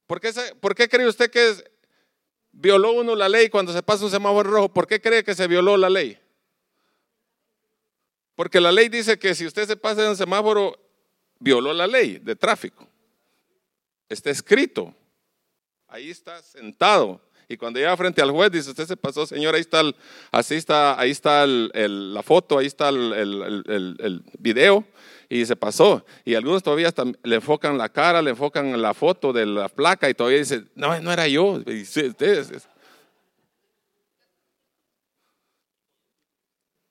[0.06, 1.54] ¿Por qué, cree usted que
[2.52, 4.68] violó uno la ley cuando se pasa un semáforo rojo?
[4.72, 6.18] ¿Por qué cree que se violó la ley?
[8.34, 10.78] Porque la ley dice que si usted se pasa en un semáforo,
[11.38, 12.86] violó la ley de tráfico.
[14.08, 14.94] Está escrito.
[15.88, 17.20] Ahí está sentado.
[17.48, 19.82] Y cuando llega frente al juez, dice, usted se pasó, señor, ahí está,
[20.30, 24.84] así está, ahí está la foto, ahí está el, video,
[25.28, 26.04] y se pasó.
[26.24, 30.14] Y algunos todavía le enfocan la cara, le enfocan la foto de la placa y
[30.14, 31.60] todavía dice, no, no era yo.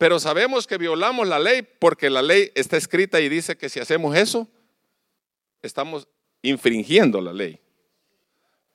[0.01, 3.79] Pero sabemos que violamos la ley porque la ley está escrita y dice que si
[3.79, 4.47] hacemos eso,
[5.61, 6.07] estamos
[6.41, 7.60] infringiendo la ley.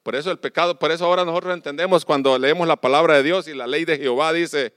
[0.06, 3.48] Por eso el pecado, por eso ahora nosotros entendemos cuando leemos la palabra de Dios
[3.48, 4.72] y la ley de Jehová dice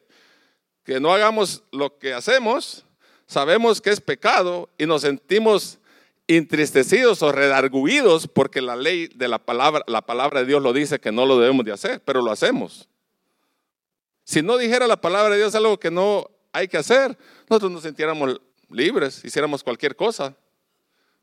[0.83, 2.83] que no hagamos lo que hacemos,
[3.27, 5.77] sabemos que es pecado y nos sentimos
[6.25, 10.99] entristecidos o redarguidos porque la ley de la palabra, la palabra de Dios lo dice
[10.99, 12.89] que no lo debemos de hacer, pero lo hacemos.
[14.23, 17.15] Si no dijera la palabra de Dios algo que no hay que hacer,
[17.47, 20.35] nosotros nos sintiéramos libres, hiciéramos cualquier cosa.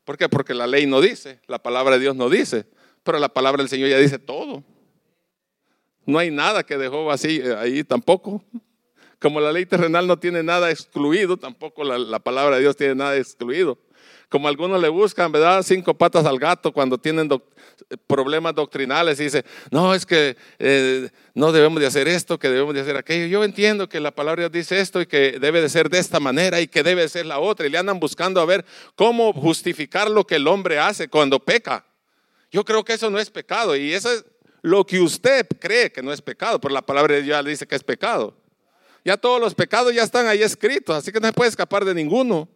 [0.05, 0.29] ¿Por qué?
[0.29, 2.67] Porque la ley no dice, la palabra de Dios no dice.
[3.07, 4.65] Pero la palabra del Señor ya dice todo.
[6.05, 8.43] No hay nada que dejó así eh, ahí tampoco.
[9.21, 13.17] Como la ley terrenal no tiene nada excluido, tampoco la, palabra de Dios tiene nada
[13.17, 13.79] excluido.
[14.29, 15.63] Como algunos le buscan, ¿verdad?
[15.63, 17.29] Cinco patas al gato cuando tienen
[18.09, 22.75] problemas doctrinales y dice, no, es que eh, no debemos de hacer esto, que debemos
[22.75, 23.27] de hacer aquello.
[23.27, 25.99] Yo entiendo que la palabra de Dios dice esto y que debe de ser de
[25.99, 27.67] esta manera y que debe ser la otra.
[27.67, 28.65] Y le andan buscando a ver
[28.97, 31.85] cómo justificar lo que el hombre hace cuando peca.
[32.51, 34.25] Yo creo que eso no es pecado y eso es
[34.63, 37.77] lo que usted cree que no es pecado, pero la palabra de Dios dice que
[37.77, 38.37] es pecado.
[39.05, 41.95] Ya todos los pecados ya están ahí escritos, así que no se puede escapar de
[41.95, 42.49] ninguno.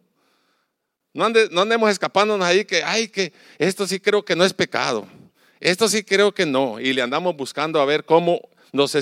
[1.13, 5.07] No, no andemos escapándonos ahí que, ay, que esto sí creo que no es pecado.
[5.59, 6.79] Esto sí creo que no.
[6.79, 8.41] Y le andamos buscando a ver cómo
[8.73, 8.95] nos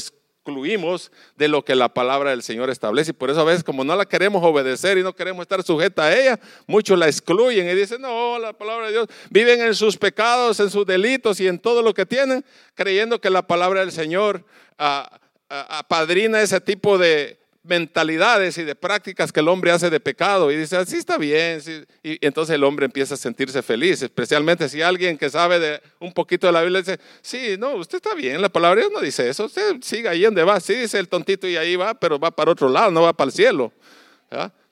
[0.50, 3.12] excluimos de lo que la palabra del Señor establece.
[3.12, 6.06] Y por eso a veces como no la queremos obedecer y no queremos estar sujeta
[6.06, 9.98] a ella, muchos la excluyen y dicen, no, la palabra de Dios, viven en sus
[9.98, 12.44] pecados, en sus delitos y en todo lo que tienen,
[12.76, 14.44] creyendo que la palabra del Señor
[14.78, 20.00] ah, ah, apadrina ese tipo de, mentalidades y de prácticas que el hombre hace de
[20.00, 21.62] pecado y dice, así está bien.
[22.04, 26.14] Y entonces el hombre empieza a sentirse feliz, especialmente si alguien que sabe de un
[26.14, 29.46] poquito de la Biblia dice, sí, no, usted está bien, la palabra no dice eso,
[29.46, 32.52] usted siga ahí donde va, sí dice el tontito y ahí va, pero va para
[32.52, 33.72] otro lado, no va para el cielo.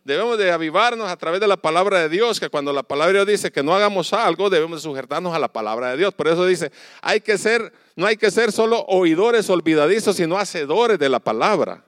[0.05, 3.25] Debemos de avivarnos a través de la palabra de Dios, que cuando la palabra de
[3.25, 6.13] Dios dice que no hagamos algo, debemos de sujetarnos a la palabra de Dios.
[6.13, 6.71] Por eso dice,
[7.01, 11.83] hay que ser, no hay que ser solo oidores olvidadizos, sino hacedores de la palabra.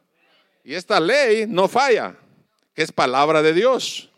[0.63, 2.15] Y esta ley no falla.
[2.73, 4.09] que es palabra de Dios.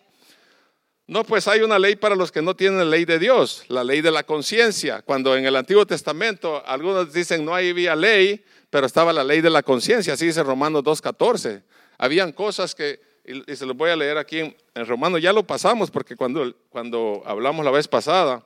[1.08, 4.02] No, pues hay una ley para los que no tienen ley de Dios, la ley
[4.02, 5.02] de la conciencia.
[5.02, 9.50] Cuando en el Antiguo Testamento algunos dicen no había ley, pero estaba la ley de
[9.50, 11.64] la conciencia, así dice Romanos 2.14.
[11.98, 15.44] Habían cosas que, y, se los voy a leer aquí en, en Romanos, ya lo
[15.44, 18.46] pasamos porque cuando, cuando hablamos la vez pasada,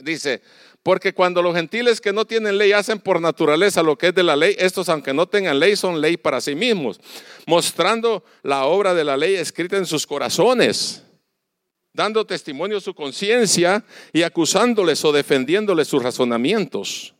[0.00, 0.42] dice,
[0.82, 4.22] porque cuando los gentiles que no tienen ley hacen por naturaleza lo que es de
[4.22, 7.00] la ley, estos aunque no tengan ley son ley para sí mismos,
[7.46, 11.04] mostrando la obra de la ley escrita en sus corazones
[11.92, 17.14] dando testimonio a su conciencia y acusándoles o defendiéndoles sus razonamientos.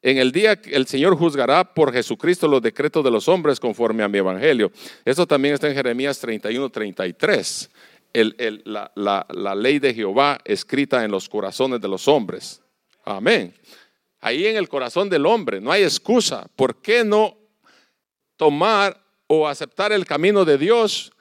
[0.00, 4.08] En el día el Señor juzgará por Jesucristo los decretos de los hombres conforme a
[4.08, 4.70] mi evangelio.
[5.04, 7.70] Eso también está en Jeremías 31, 33.
[8.12, 12.62] La, la ley de Jehová escrita en los corazones de los hombres.
[13.04, 13.54] Amén.
[14.20, 16.46] Ahí en el corazón del hombre no hay excusa.
[16.56, 17.38] ¿Por qué no
[18.36, 21.12] tomar o aceptar el camino de Dios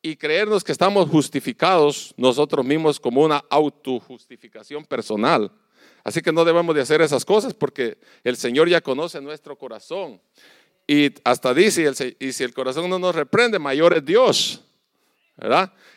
[0.00, 5.52] y creernos que estamos justificados nosotros mismos como una autojustificación personal.
[6.04, 10.20] Así que no debemos de hacer esas cosas porque el Señor ya conoce nuestro corazón.
[10.86, 14.64] Y hasta dice, y si el corazón no nos reprende, mayor es Dios.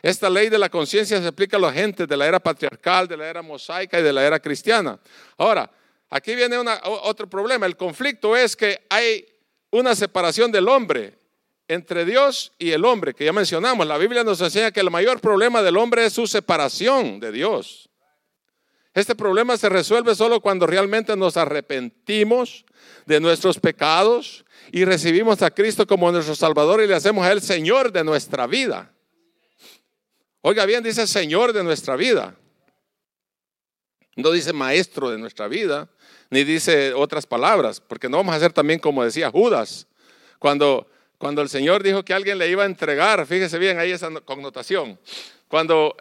[0.02, 3.18] Esta ley de la conciencia se aplica a la gente de la era patriarcal, de
[3.18, 5.00] la era mosaica y de la era cristiana.
[5.38, 5.70] Ahora,
[6.10, 6.58] aquí viene
[7.04, 7.66] otro problema.
[7.66, 9.26] El conflicto es que hay
[9.72, 11.18] una separación del hombre
[11.68, 13.88] entre Dios y el hombre, que ya mencionamos.
[13.88, 17.90] La Biblia nos enseña que el mayor problema del hombre es su separación de Dios.
[18.94, 22.66] Este problema se resuelve solo cuando realmente nos arrepentimos
[23.06, 27.42] de nuestros pecados y recibimos a Cristo como nuestro Salvador y le hacemos a Él
[27.42, 28.92] Señor de nuestra vida.
[30.42, 32.36] Oiga bien, dice Señor de nuestra vida.
[34.16, 35.90] No dice Maestro de nuestra vida,
[36.30, 39.88] ni dice otras palabras, porque no vamos a hacer también como decía Judas.
[40.38, 40.88] Cuando
[41.22, 45.00] cuando el Señor dijo que alguien le iba a entregar, fíjese bien ahí esa connotación.
[45.48, 45.96] Cuando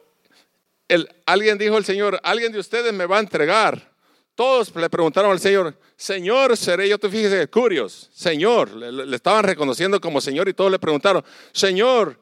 [0.88, 3.92] el, alguien dijo el Señor, alguien de ustedes me va a entregar.
[4.34, 6.96] Todos le preguntaron al Señor, Señor, seré yo.
[6.96, 11.22] Tú fíjese, curios, Señor, le, le estaban reconociendo como Señor y todos le preguntaron,
[11.52, 12.18] Señor,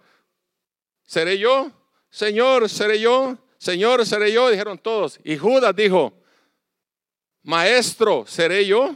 [1.07, 1.71] ¿seré yo?
[2.11, 3.37] Señor, ¿seré yo?
[3.59, 4.51] Señor, ¿seré yo?
[4.51, 5.19] Dijeron todos.
[5.25, 6.13] Y Judas dijo,
[7.43, 8.95] Maestro, ¿seré yo?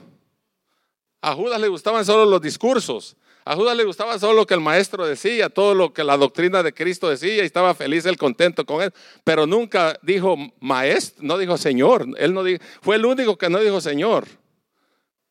[1.20, 3.16] A Judas le gustaban solo los discursos.
[3.44, 6.62] A Judas le gustaba solo lo que el maestro decía, todo lo que la doctrina
[6.62, 8.92] de Cristo decía y estaba feliz, él contento con él,
[9.25, 13.59] pero nunca dijo maestro, no dijo Señor, él no dijo, fue el único que no
[13.59, 14.27] dijo Señor.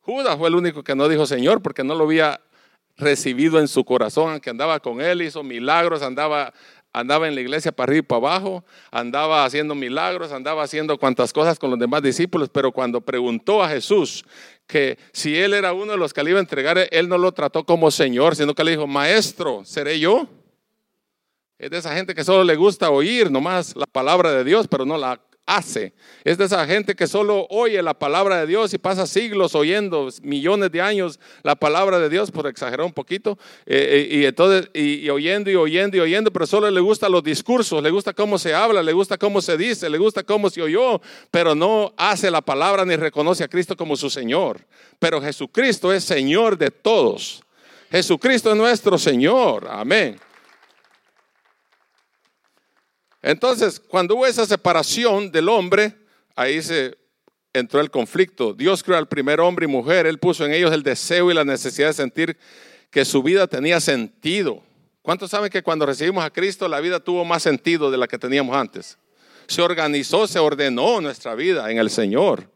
[0.00, 2.40] Judas fue el único que no dijo Señor porque no lo había
[2.98, 6.52] recibido en su corazón, que andaba con él, hizo milagros, andaba
[6.92, 11.32] andaba en la iglesia para arriba y para abajo, andaba haciendo milagros, andaba haciendo cuantas
[11.32, 14.24] cosas con los demás discípulos, pero cuando preguntó a Jesús
[14.66, 17.32] que si él era uno de los que le iba a entregar, él no lo
[17.32, 20.28] trató como Señor, sino que le dijo, Maestro, ¿seré yo?
[21.58, 24.84] Es de esa gente que solo le gusta oír nomás la palabra de Dios, pero
[24.84, 25.92] no la hace.
[26.24, 30.08] Es de esa gente que solo oye la palabra de Dios y pasa siglos oyendo,
[30.22, 34.70] millones de años la palabra de Dios, por exagerar un poquito, eh, eh, y, entonces,
[34.72, 38.38] y, oyendo y oyendo y oyendo, pero solo le gustan los discursos, le gusta cómo
[38.38, 41.00] se habla, le gusta cómo se dice, le gusta cómo se oyó,
[41.30, 44.60] pero no hace la palabra ni reconoce a Cristo como su Señor.
[44.98, 47.42] Pero Jesucristo es Señor de todos.
[47.90, 49.68] Jesucristo es nuestro Señor.
[49.68, 50.18] Amén.
[53.22, 55.94] Entonces, cuando hubo esa separación del hombre,
[56.34, 56.98] ahí se
[57.52, 58.52] entró el conflicto.
[58.52, 61.44] Dios creó al primer hombre y mujer, Él puso en ellos el deseo y la
[61.44, 62.36] necesidad de sentir
[62.90, 64.62] que su vida tenía sentido.
[65.02, 68.18] ¿Cuántos saben que cuando recibimos a Cristo la vida tuvo más sentido de la que
[68.18, 68.98] teníamos antes?
[69.46, 72.48] Se organizó, se ordenó nuestra vida en el Señor.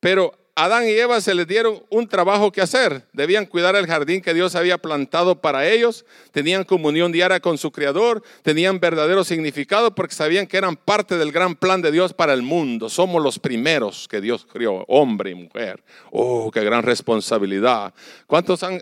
[0.00, 3.02] Pero Adán y Eva se les dieron un trabajo que hacer.
[3.12, 6.06] Debían cuidar el jardín que Dios había plantado para ellos.
[6.32, 8.22] Tenían comunión diaria con su Creador.
[8.40, 12.40] Tenían verdadero significado porque sabían que eran parte del gran plan de Dios para el
[12.40, 12.88] mundo.
[12.88, 15.84] Somos los primeros que Dios crió, hombre y mujer.
[16.10, 17.92] Oh, qué gran responsabilidad.
[18.26, 18.80] ¿Cuántos han,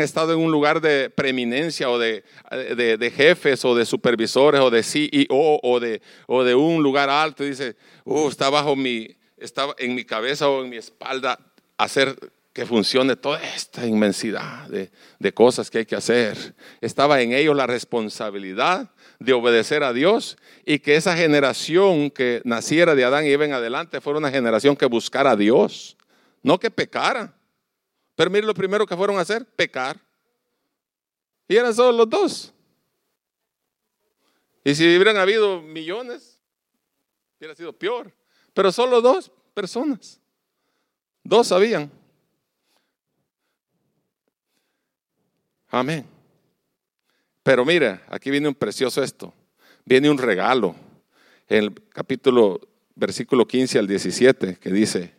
[0.00, 2.24] estado en un lugar de preeminencia o de,
[3.16, 7.44] jefes o de supervisores o de CEO o de, un lugar alto?
[7.44, 11.38] Y dice, oh, está bajo mi estaba en mi cabeza o en mi espalda
[11.76, 12.16] hacer
[12.54, 16.54] que funcione toda esta inmensidad de, cosas que hay que hacer.
[16.80, 22.94] Estaba en ellos la responsabilidad de obedecer a Dios y que esa generación que naciera
[22.94, 25.96] de Adán y Eva en adelante fuera una generación que buscara a Dios,
[26.44, 27.34] no que pecara.
[28.14, 29.98] Pero mire lo primero que fueron a hacer, pecar.
[31.48, 32.52] Y eran solo los dos.
[34.62, 36.40] Y si hubieran habido millones,
[37.38, 38.12] hubiera sido peor.
[38.54, 40.20] Pero solo dos personas.
[41.22, 41.90] Dos sabían.
[45.68, 46.06] Amén.
[47.42, 49.34] Pero mira, aquí viene un precioso esto.
[49.84, 50.74] Viene un regalo.
[51.48, 52.60] En el capítulo,
[52.94, 55.14] versículo 15 al 17, que dice,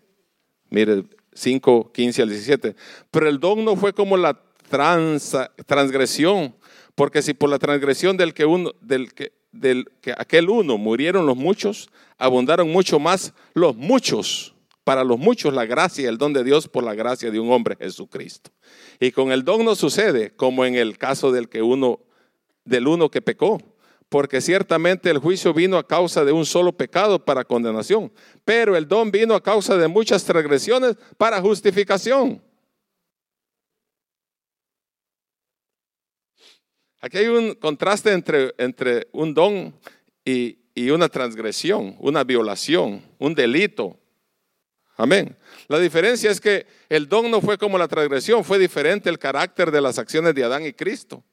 [0.69, 2.75] mire, 5, 15 al 17.
[3.11, 4.41] Pero el don no fue como la
[5.67, 6.55] transgresión,
[6.95, 11.25] porque si por la transgresión del que uno, del que, del que aquel uno murieron
[11.25, 14.53] los muchos, abundaron mucho más los muchos.
[14.83, 17.51] Para los muchos la gracia y el don de Dios por la gracia de un
[17.51, 18.51] hombre Jesucristo.
[18.99, 22.01] Y con el don no sucede como en el caso del que uno
[22.65, 23.59] del uno que pecó,
[24.09, 28.11] porque ciertamente el juicio vino a causa de un solo pecado para condenación,
[28.43, 32.41] pero el don vino a causa de muchas transgresiones para justificación.
[37.05, 39.79] Aquí hay un contraste entre, entre un don
[40.25, 43.99] y, y una transgresión, una violación, un delito.
[44.97, 45.37] Amén.
[45.67, 49.69] La diferencia es que el don no fue como la transgresión, fue diferente el carácter
[49.69, 51.23] de las acciones de Adán y Cristo.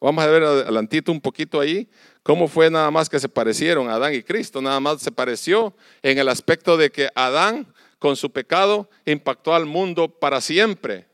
[0.00, 1.86] Vamos a ver adelantito un poquito ahí
[2.22, 4.62] cómo fue nada más que se parecieron Adán y Cristo.
[4.62, 9.66] Nada más se pareció en el aspecto de que Adán con su pecado impactó al
[9.66, 11.09] mundo para siempre.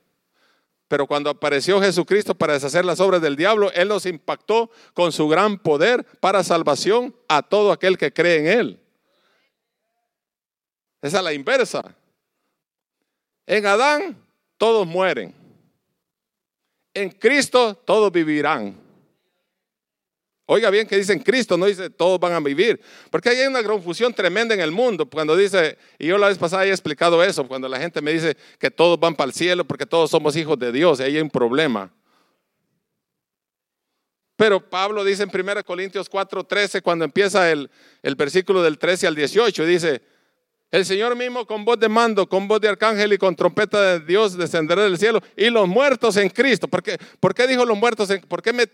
[0.88, 5.26] Pero cuando apareció Jesucristo para deshacer las obras del diablo, Él nos impactó con su
[5.28, 8.80] gran poder para salvación a todo aquel que cree en Él.
[11.02, 11.96] Esa es la inversa.
[13.46, 14.16] En Adán
[14.56, 15.34] todos mueren.
[16.94, 18.85] En Cristo todos vivirán.
[20.48, 22.80] Oiga bien que dicen Cristo, no dice todos van a vivir.
[23.10, 25.08] Porque hay una confusión tremenda en el mundo.
[25.10, 28.36] Cuando dice, y yo la vez pasada he explicado eso, cuando la gente me dice
[28.60, 31.22] que todos van para el cielo porque todos somos hijos de Dios, y ahí hay
[31.22, 31.92] un problema.
[34.36, 37.68] Pero Pablo dice en 1 Corintios 4:13, cuando empieza el,
[38.02, 40.02] el versículo del 13 al 18, dice,
[40.70, 44.00] el Señor mismo con voz de mando, con voz de arcángel y con trompeta de
[44.00, 46.68] Dios descenderá del cielo y los muertos en Cristo.
[46.68, 48.10] ¿Por qué, ¿Por qué dijo los muertos?
[48.10, 48.66] En, ¿Por qué me,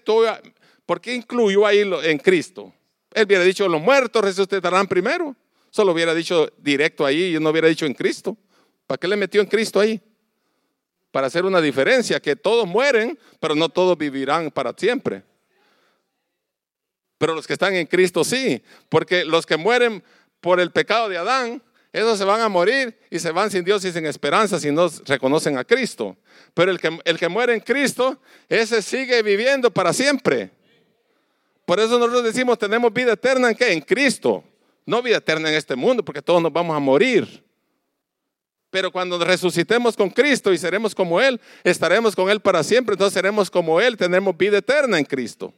[0.86, 2.72] ¿Por qué incluyó ahí en Cristo?
[3.14, 5.36] Él hubiera dicho, los muertos resucitarán primero.
[5.70, 8.36] Solo hubiera dicho directo ahí y no hubiera dicho en Cristo.
[8.86, 10.00] ¿Para qué le metió en Cristo ahí?
[11.10, 15.22] Para hacer una diferencia, que todos mueren, pero no todos vivirán para siempre.
[17.18, 20.02] Pero los que están en Cristo sí, porque los que mueren
[20.40, 21.62] por el pecado de Adán,
[21.92, 24.90] esos se van a morir y se van sin Dios y sin esperanza si no
[25.06, 26.16] reconocen a Cristo.
[26.54, 30.50] Pero el que, el que muere en Cristo, ese sigue viviendo para siempre.
[31.64, 33.72] Por eso nosotros decimos, tenemos vida eterna en qué?
[33.72, 34.44] En Cristo.
[34.84, 37.44] No vida eterna en este mundo, porque todos nos vamos a morir.
[38.70, 42.94] Pero cuando resucitemos con Cristo y seremos como Él, estaremos con Él para siempre.
[42.94, 45.52] Entonces seremos como Él, tenemos vida eterna en Cristo.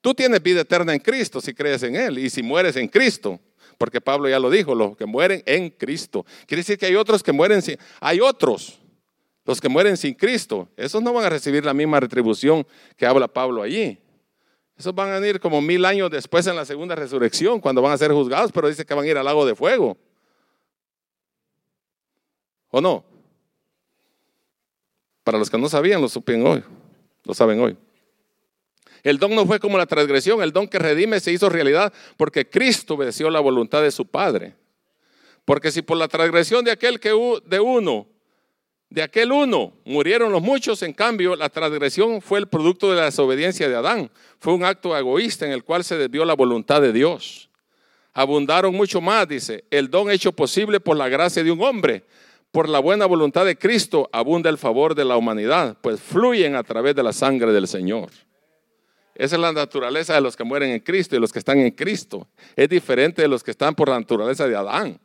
[0.00, 3.38] Tú tienes vida eterna en Cristo si crees en Él y si mueres en Cristo.
[3.78, 6.26] Porque Pablo ya lo dijo, los que mueren en Cristo.
[6.46, 7.78] Quiere decir que hay otros que mueren sin...
[8.00, 8.81] Hay otros
[9.44, 12.66] los que mueren sin Cristo, esos no van a recibir la misma retribución
[12.96, 13.98] que habla Pablo allí.
[14.76, 17.98] Esos van a ir como mil años después en la segunda resurrección, cuando van a
[17.98, 19.96] ser juzgados, pero dice que van a ir al lago de fuego.
[22.70, 23.04] ¿O no?
[25.24, 26.62] Para los que no sabían, lo supen hoy,
[27.24, 27.76] lo saben hoy.
[29.02, 32.48] El don no fue como la transgresión, el don que redime se hizo realidad porque
[32.48, 34.54] Cristo obedeció la voluntad de su Padre.
[35.44, 37.10] Porque si por la transgresión de aquel que
[37.44, 38.06] de uno
[38.92, 43.06] de aquel uno murieron los muchos, en cambio la transgresión fue el producto de la
[43.06, 44.10] desobediencia de Adán.
[44.38, 47.48] Fue un acto egoísta en el cual se desvió la voluntad de Dios.
[48.12, 52.04] Abundaron mucho más, dice, el don hecho posible por la gracia de un hombre.
[52.50, 56.62] Por la buena voluntad de Cristo abunda el favor de la humanidad, pues fluyen a
[56.62, 58.10] través de la sangre del Señor.
[59.14, 61.70] Esa es la naturaleza de los que mueren en Cristo y los que están en
[61.70, 62.28] Cristo.
[62.56, 65.00] Es diferente de los que están por la naturaleza de Adán.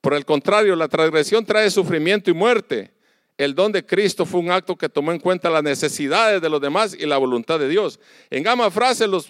[0.00, 2.92] Por el contrario, la transgresión trae sufrimiento y muerte.
[3.36, 6.60] El don de Cristo fue un acto que tomó en cuenta las necesidades de los
[6.60, 8.00] demás y la voluntad de Dios.
[8.30, 9.28] En ambas frases, los,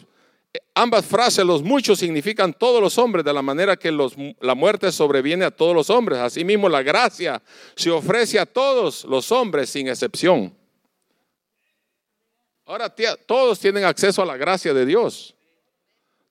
[0.75, 5.45] ambas frases, los muchos significan todos los hombres, de la manera que la muerte sobreviene
[5.45, 6.19] a todos los hombres.
[6.21, 7.43] Asimismo, la gracia
[7.77, 10.55] se ofrece a todos los hombres sin excepción.
[12.65, 15.35] Ahora, tía, todos tienen acceso a la gracia de Dios.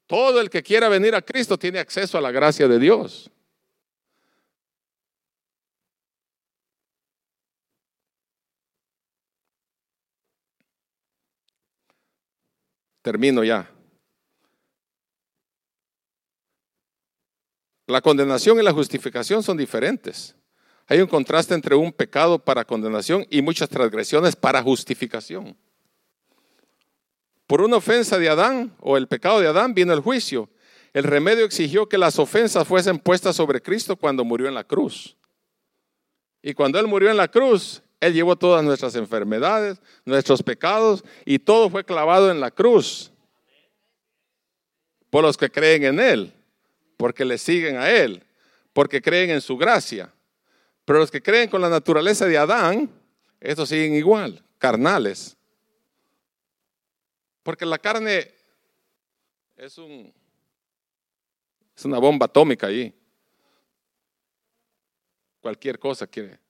[0.06, 3.30] Todo el que quiera venir a Cristo tiene acceso a la gracia de Dios.
[13.08, 13.72] Termino ya.
[17.86, 20.36] La condenación y la justificación son diferentes.
[20.88, 25.55] Hay un contraste entre un pecado para condenación y muchas transgresiones para justificación.
[27.45, 30.49] Por una ofensa de Adán o el pecado de Adán vino el juicio.
[30.91, 35.16] El remedio exigió que las ofensas fuesen puestas sobre Cristo cuando murió en la cruz.
[36.41, 41.39] Y cuando Él murió en la cruz, Él llevó todas nuestras enfermedades, nuestros pecados, y
[41.39, 43.12] todo fue clavado en la cruz.
[45.10, 46.34] Por los que creen en Él,
[46.95, 48.24] porque le siguen a Él,
[48.74, 50.14] porque creen en su gracia.
[50.86, 52.89] Pero los que creen con la naturaleza de Adán,
[53.39, 55.36] estos siguen igual, carnales.
[57.41, 58.32] Porque la carne
[59.56, 60.14] es, un,
[61.76, 62.93] es una bomba atómica allí.
[65.41, 66.47] Cualquier cosa quiere.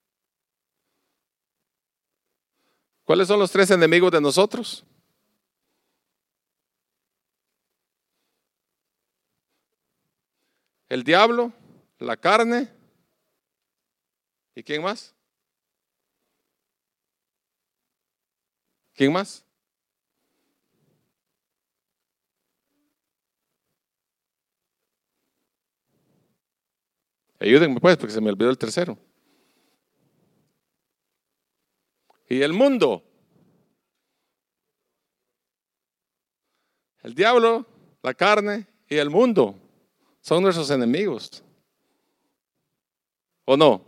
[3.08, 4.84] ¿Cuáles son los tres enemigos de nosotros?
[10.90, 11.54] El diablo,
[12.00, 12.70] la carne
[14.54, 15.16] ¿Y quién más?
[18.94, 19.46] ¿Quién más?
[27.40, 28.98] Ayúdenme pues, porque se me olvidó el tercero.
[32.28, 33.04] Y el mundo.
[37.04, 37.66] El diablo,
[38.04, 39.56] la carne y el mundo
[40.22, 41.42] son nuestros enemigos.
[43.46, 43.82] ¿O no?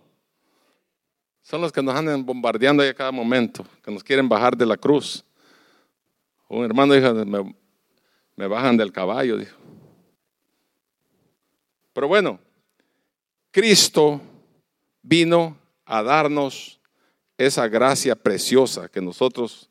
[1.42, 4.78] Son los que nos andan bombardeando a cada momento, que nos quieren bajar de la
[4.78, 5.26] cruz.
[6.48, 7.56] Un hermano dijo, me,
[8.38, 9.58] me bajan del caballo, dijo.
[11.92, 12.40] Pero bueno,
[13.52, 14.22] Cristo
[15.02, 16.79] vino a darnos
[17.40, 19.70] esa gracia preciosa que nosotros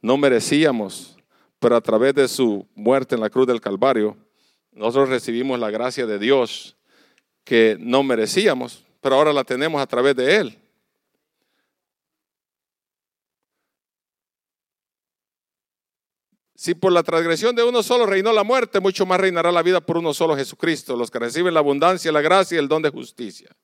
[0.00, 1.18] no merecíamos,
[1.58, 4.16] pero a través de su muerte en la cruz del Calvario,
[4.72, 6.74] nosotros recibimos la gracia de Dios
[7.44, 10.58] que no merecíamos, pero ahora la tenemos a través de Él.
[16.54, 19.82] Si por la transgresión de uno solo reinó la muerte, mucho más reinará la vida
[19.82, 22.88] por uno solo Jesucristo, los que reciben la abundancia, la gracia y el don de
[22.88, 23.54] justicia.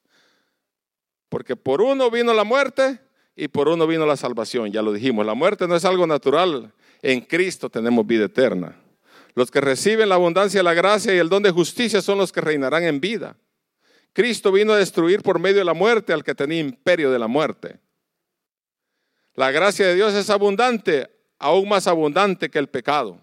[1.30, 3.07] Porque por uno vino la muerte
[3.40, 6.72] y por uno vino la salvación, ya lo dijimos, la muerte no es algo natural,
[7.02, 8.76] en Cristo tenemos vida eterna.
[9.34, 12.40] Los que reciben la abundancia, la gracia y el don de justicia son los que
[12.40, 13.36] reinarán en vida.
[14.12, 17.28] Cristo vino a destruir por medio de la muerte al que tenía imperio de la
[17.28, 17.78] muerte.
[19.34, 21.08] La gracia de Dios es abundante
[21.38, 23.20] aún más abundante que el pecado.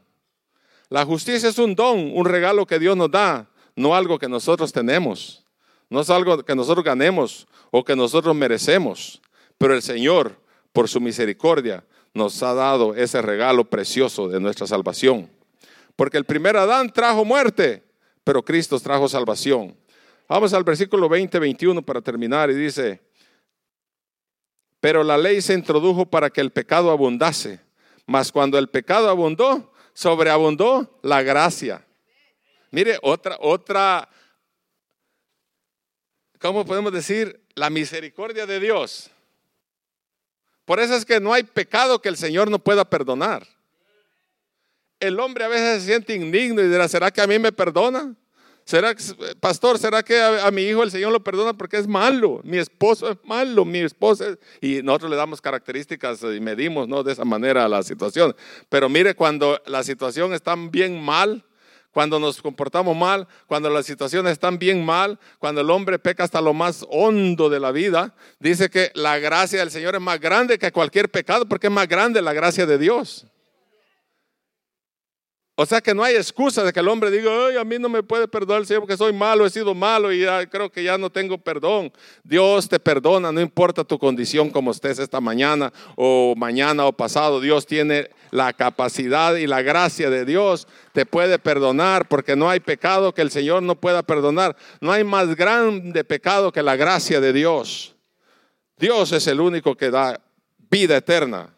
[0.88, 4.72] La justicia es un don, un regalo que Dios nos da, no algo que nosotros
[4.72, 5.46] tenemos.
[5.90, 9.22] No es algo que nosotros ganemos o que nosotros merecemos.
[9.58, 10.40] Pero el Señor,
[10.74, 15.30] por su misericordia, nos ha dado ese regalo precioso de nuestra salvación.
[15.96, 17.84] Porque el primer Adán trajo muerte,
[18.24, 19.76] pero Cristo trajo salvación.
[20.28, 23.02] Vamos al versículo 20, 21 para terminar y dice,
[24.80, 27.66] pero la ley se introdujo para que el pecado abundase
[28.06, 31.86] mas cuando el pecado abundó, sobreabundó la gracia.
[32.72, 34.10] Mire, otra, otra,
[36.40, 37.42] ¿cómo podemos decir?
[37.56, 39.10] La misericordia de Dios.
[40.66, 43.48] Por eso es que no hay pecado que el Señor no pueda perdonar.
[45.00, 48.16] El hombre a veces se siente indigno y dirá, ¿será que a mí me perdona?
[48.66, 48.96] ¿Será,
[49.40, 52.42] pastor, será que a, mi hijo el Señor lo perdona porque es malo?
[52.44, 54.40] Mi esposo es malo, mi esposa es...
[54.60, 57.04] Y nosotros le damos características y medimos ¿no?
[57.04, 58.36] de esa manera la situación.
[58.68, 61.46] Pero mire, cuando la situación está bien mal,
[61.96, 66.42] cuando nos comportamos mal, cuando la situación está bien mal, cuando el hombre peca hasta
[66.42, 70.60] lo más hondo de la vida, dice que la gracia del Señor es más grande
[70.60, 73.28] que cualquier pecado porque es más grande la gracia de Dios.
[75.58, 78.04] O sea que no hay excusa de que el hombre diga, a mí no me
[78.04, 80.98] puede perdonar el Señor porque soy malo, he sido malo y ya creo que ya
[80.98, 81.94] no tengo perdón.
[82.26, 87.40] Dios te perdona, no importa tu condición como estés esta mañana o mañana o pasado.
[87.40, 90.68] Dios tiene la capacidad y la gracia de Dios.
[90.92, 94.58] Te puede perdonar porque no hay pecado que el Señor no pueda perdonar.
[94.82, 97.96] No hay más grande pecado que la gracia de Dios.
[98.78, 100.20] Dios es el único que da
[100.70, 101.56] vida eterna.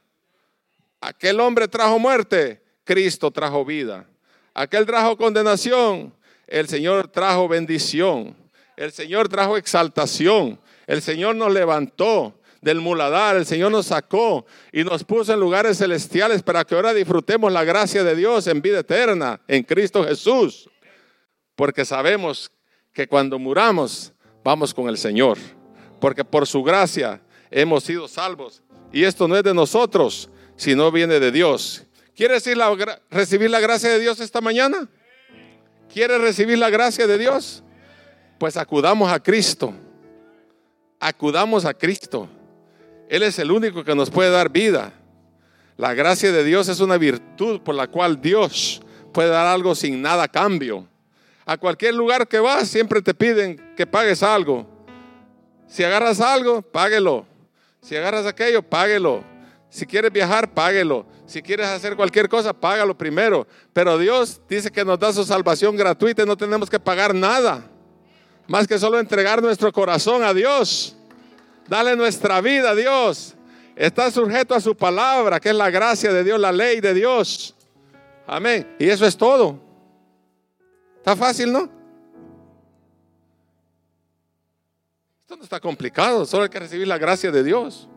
[1.02, 4.08] Aquel hombre trajo muerte Cristo trajo vida.
[4.54, 6.14] Aquel trajo condenación,
[6.48, 8.36] el Señor trajo bendición.
[8.78, 10.58] El Señor trajo exaltación.
[10.88, 15.78] El Señor nos levantó del muladar, el Señor nos sacó y nos puso en lugares
[15.78, 20.70] celestiales para que ahora disfrutemos la gracia de Dios en vida eterna en Cristo Jesús.
[21.56, 22.52] Porque sabemos
[22.94, 24.14] que cuando muramos
[24.44, 25.38] vamos con el Señor.
[26.00, 27.22] Porque por su gracia
[27.52, 28.64] hemos sido salvos.
[28.94, 31.87] Y esto no es de nosotros, sino viene de Dios.
[32.18, 32.44] ¿Quieres
[33.12, 34.90] recibir la gracia de Dios esta mañana?
[35.94, 37.62] ¿Quieres recibir la gracia de Dios?
[38.40, 39.72] Pues acudamos a Cristo.
[41.00, 42.28] Acudamos a Cristo.
[43.08, 44.94] Él es el único que nos puede dar vida.
[45.78, 48.82] La gracia de Dios es una virtud por la cual Dios
[49.14, 50.88] puede dar algo sin nada a cambio.
[51.46, 54.68] A cualquier lugar que vas siempre te piden que pagues algo.
[55.68, 57.28] Si agarras algo, páguelo.
[57.80, 59.24] Si agarras aquello, páguelo.
[59.70, 61.06] Si quieres viajar, páguelo.
[61.28, 63.46] Si quieres hacer cualquier cosa, págalo primero.
[63.74, 67.70] Pero Dios dice que nos da su salvación gratuita y no tenemos que pagar nada.
[68.48, 70.96] Más que solo entregar nuestro corazón a Dios.
[71.68, 73.36] Dale nuestra vida a Dios.
[73.76, 77.54] Está sujeto a su palabra, que es la gracia de Dios, la ley de Dios.
[78.26, 78.76] Amén.
[78.80, 79.60] Y eso es todo.
[80.98, 81.70] Está fácil, ¿no?
[85.22, 87.90] Esto no está complicado, solo hay que recibir la gracia de Dios.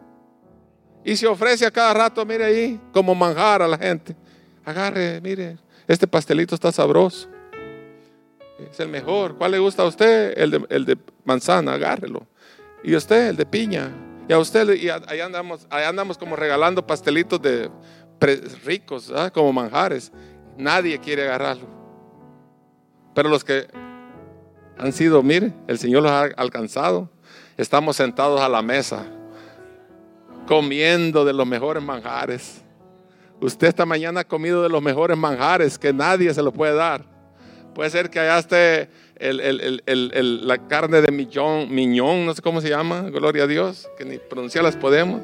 [1.04, 4.14] Y se ofrece a cada rato, mire ahí, como manjar a la gente.
[4.64, 5.56] Agarre, mire,
[5.88, 7.28] este pastelito está sabroso.
[8.70, 9.36] Es el mejor.
[9.36, 10.34] ¿Cuál le gusta a usted?
[10.36, 12.26] El de, el de manzana, agárrelo.
[12.84, 13.90] Y usted, el de piña.
[14.28, 17.70] Y a usted, y ahí andamos, ahí andamos como regalando pastelitos de
[18.64, 19.30] ricos, ¿ah?
[19.30, 20.12] como manjares.
[20.58, 21.66] Nadie quiere agarrarlo.
[23.14, 23.66] Pero los que
[24.78, 27.10] han sido, mire, el Señor los ha alcanzado.
[27.56, 29.06] Estamos sentados a la mesa
[30.50, 32.60] comiendo de los mejores manjares.
[33.40, 37.04] Usted esta mañana ha comido de los mejores manjares que nadie se lo puede dar.
[37.72, 38.44] Puede ser que allá
[39.20, 44.18] la carne de millón, miñón, no sé cómo se llama, gloria a Dios, que ni
[44.18, 45.22] pronunciarlas podemos.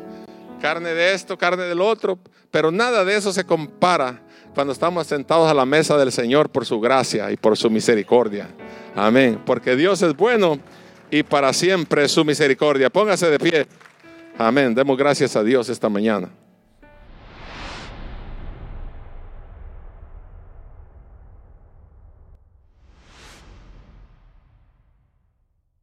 [0.63, 2.21] Carne de esto, carne del otro,
[2.53, 4.23] pero nada de eso se compara
[4.55, 8.49] cuando estamos sentados a la mesa del Señor por su gracia y por su misericordia.
[8.95, 9.43] Amén.
[9.45, 10.61] Porque Dios es bueno
[11.11, 12.91] y para siempre su misericordia.
[12.91, 13.67] Póngase de pie.
[14.39, 14.75] Amén.
[14.75, 16.29] Demos gracias a Dios esta mañana.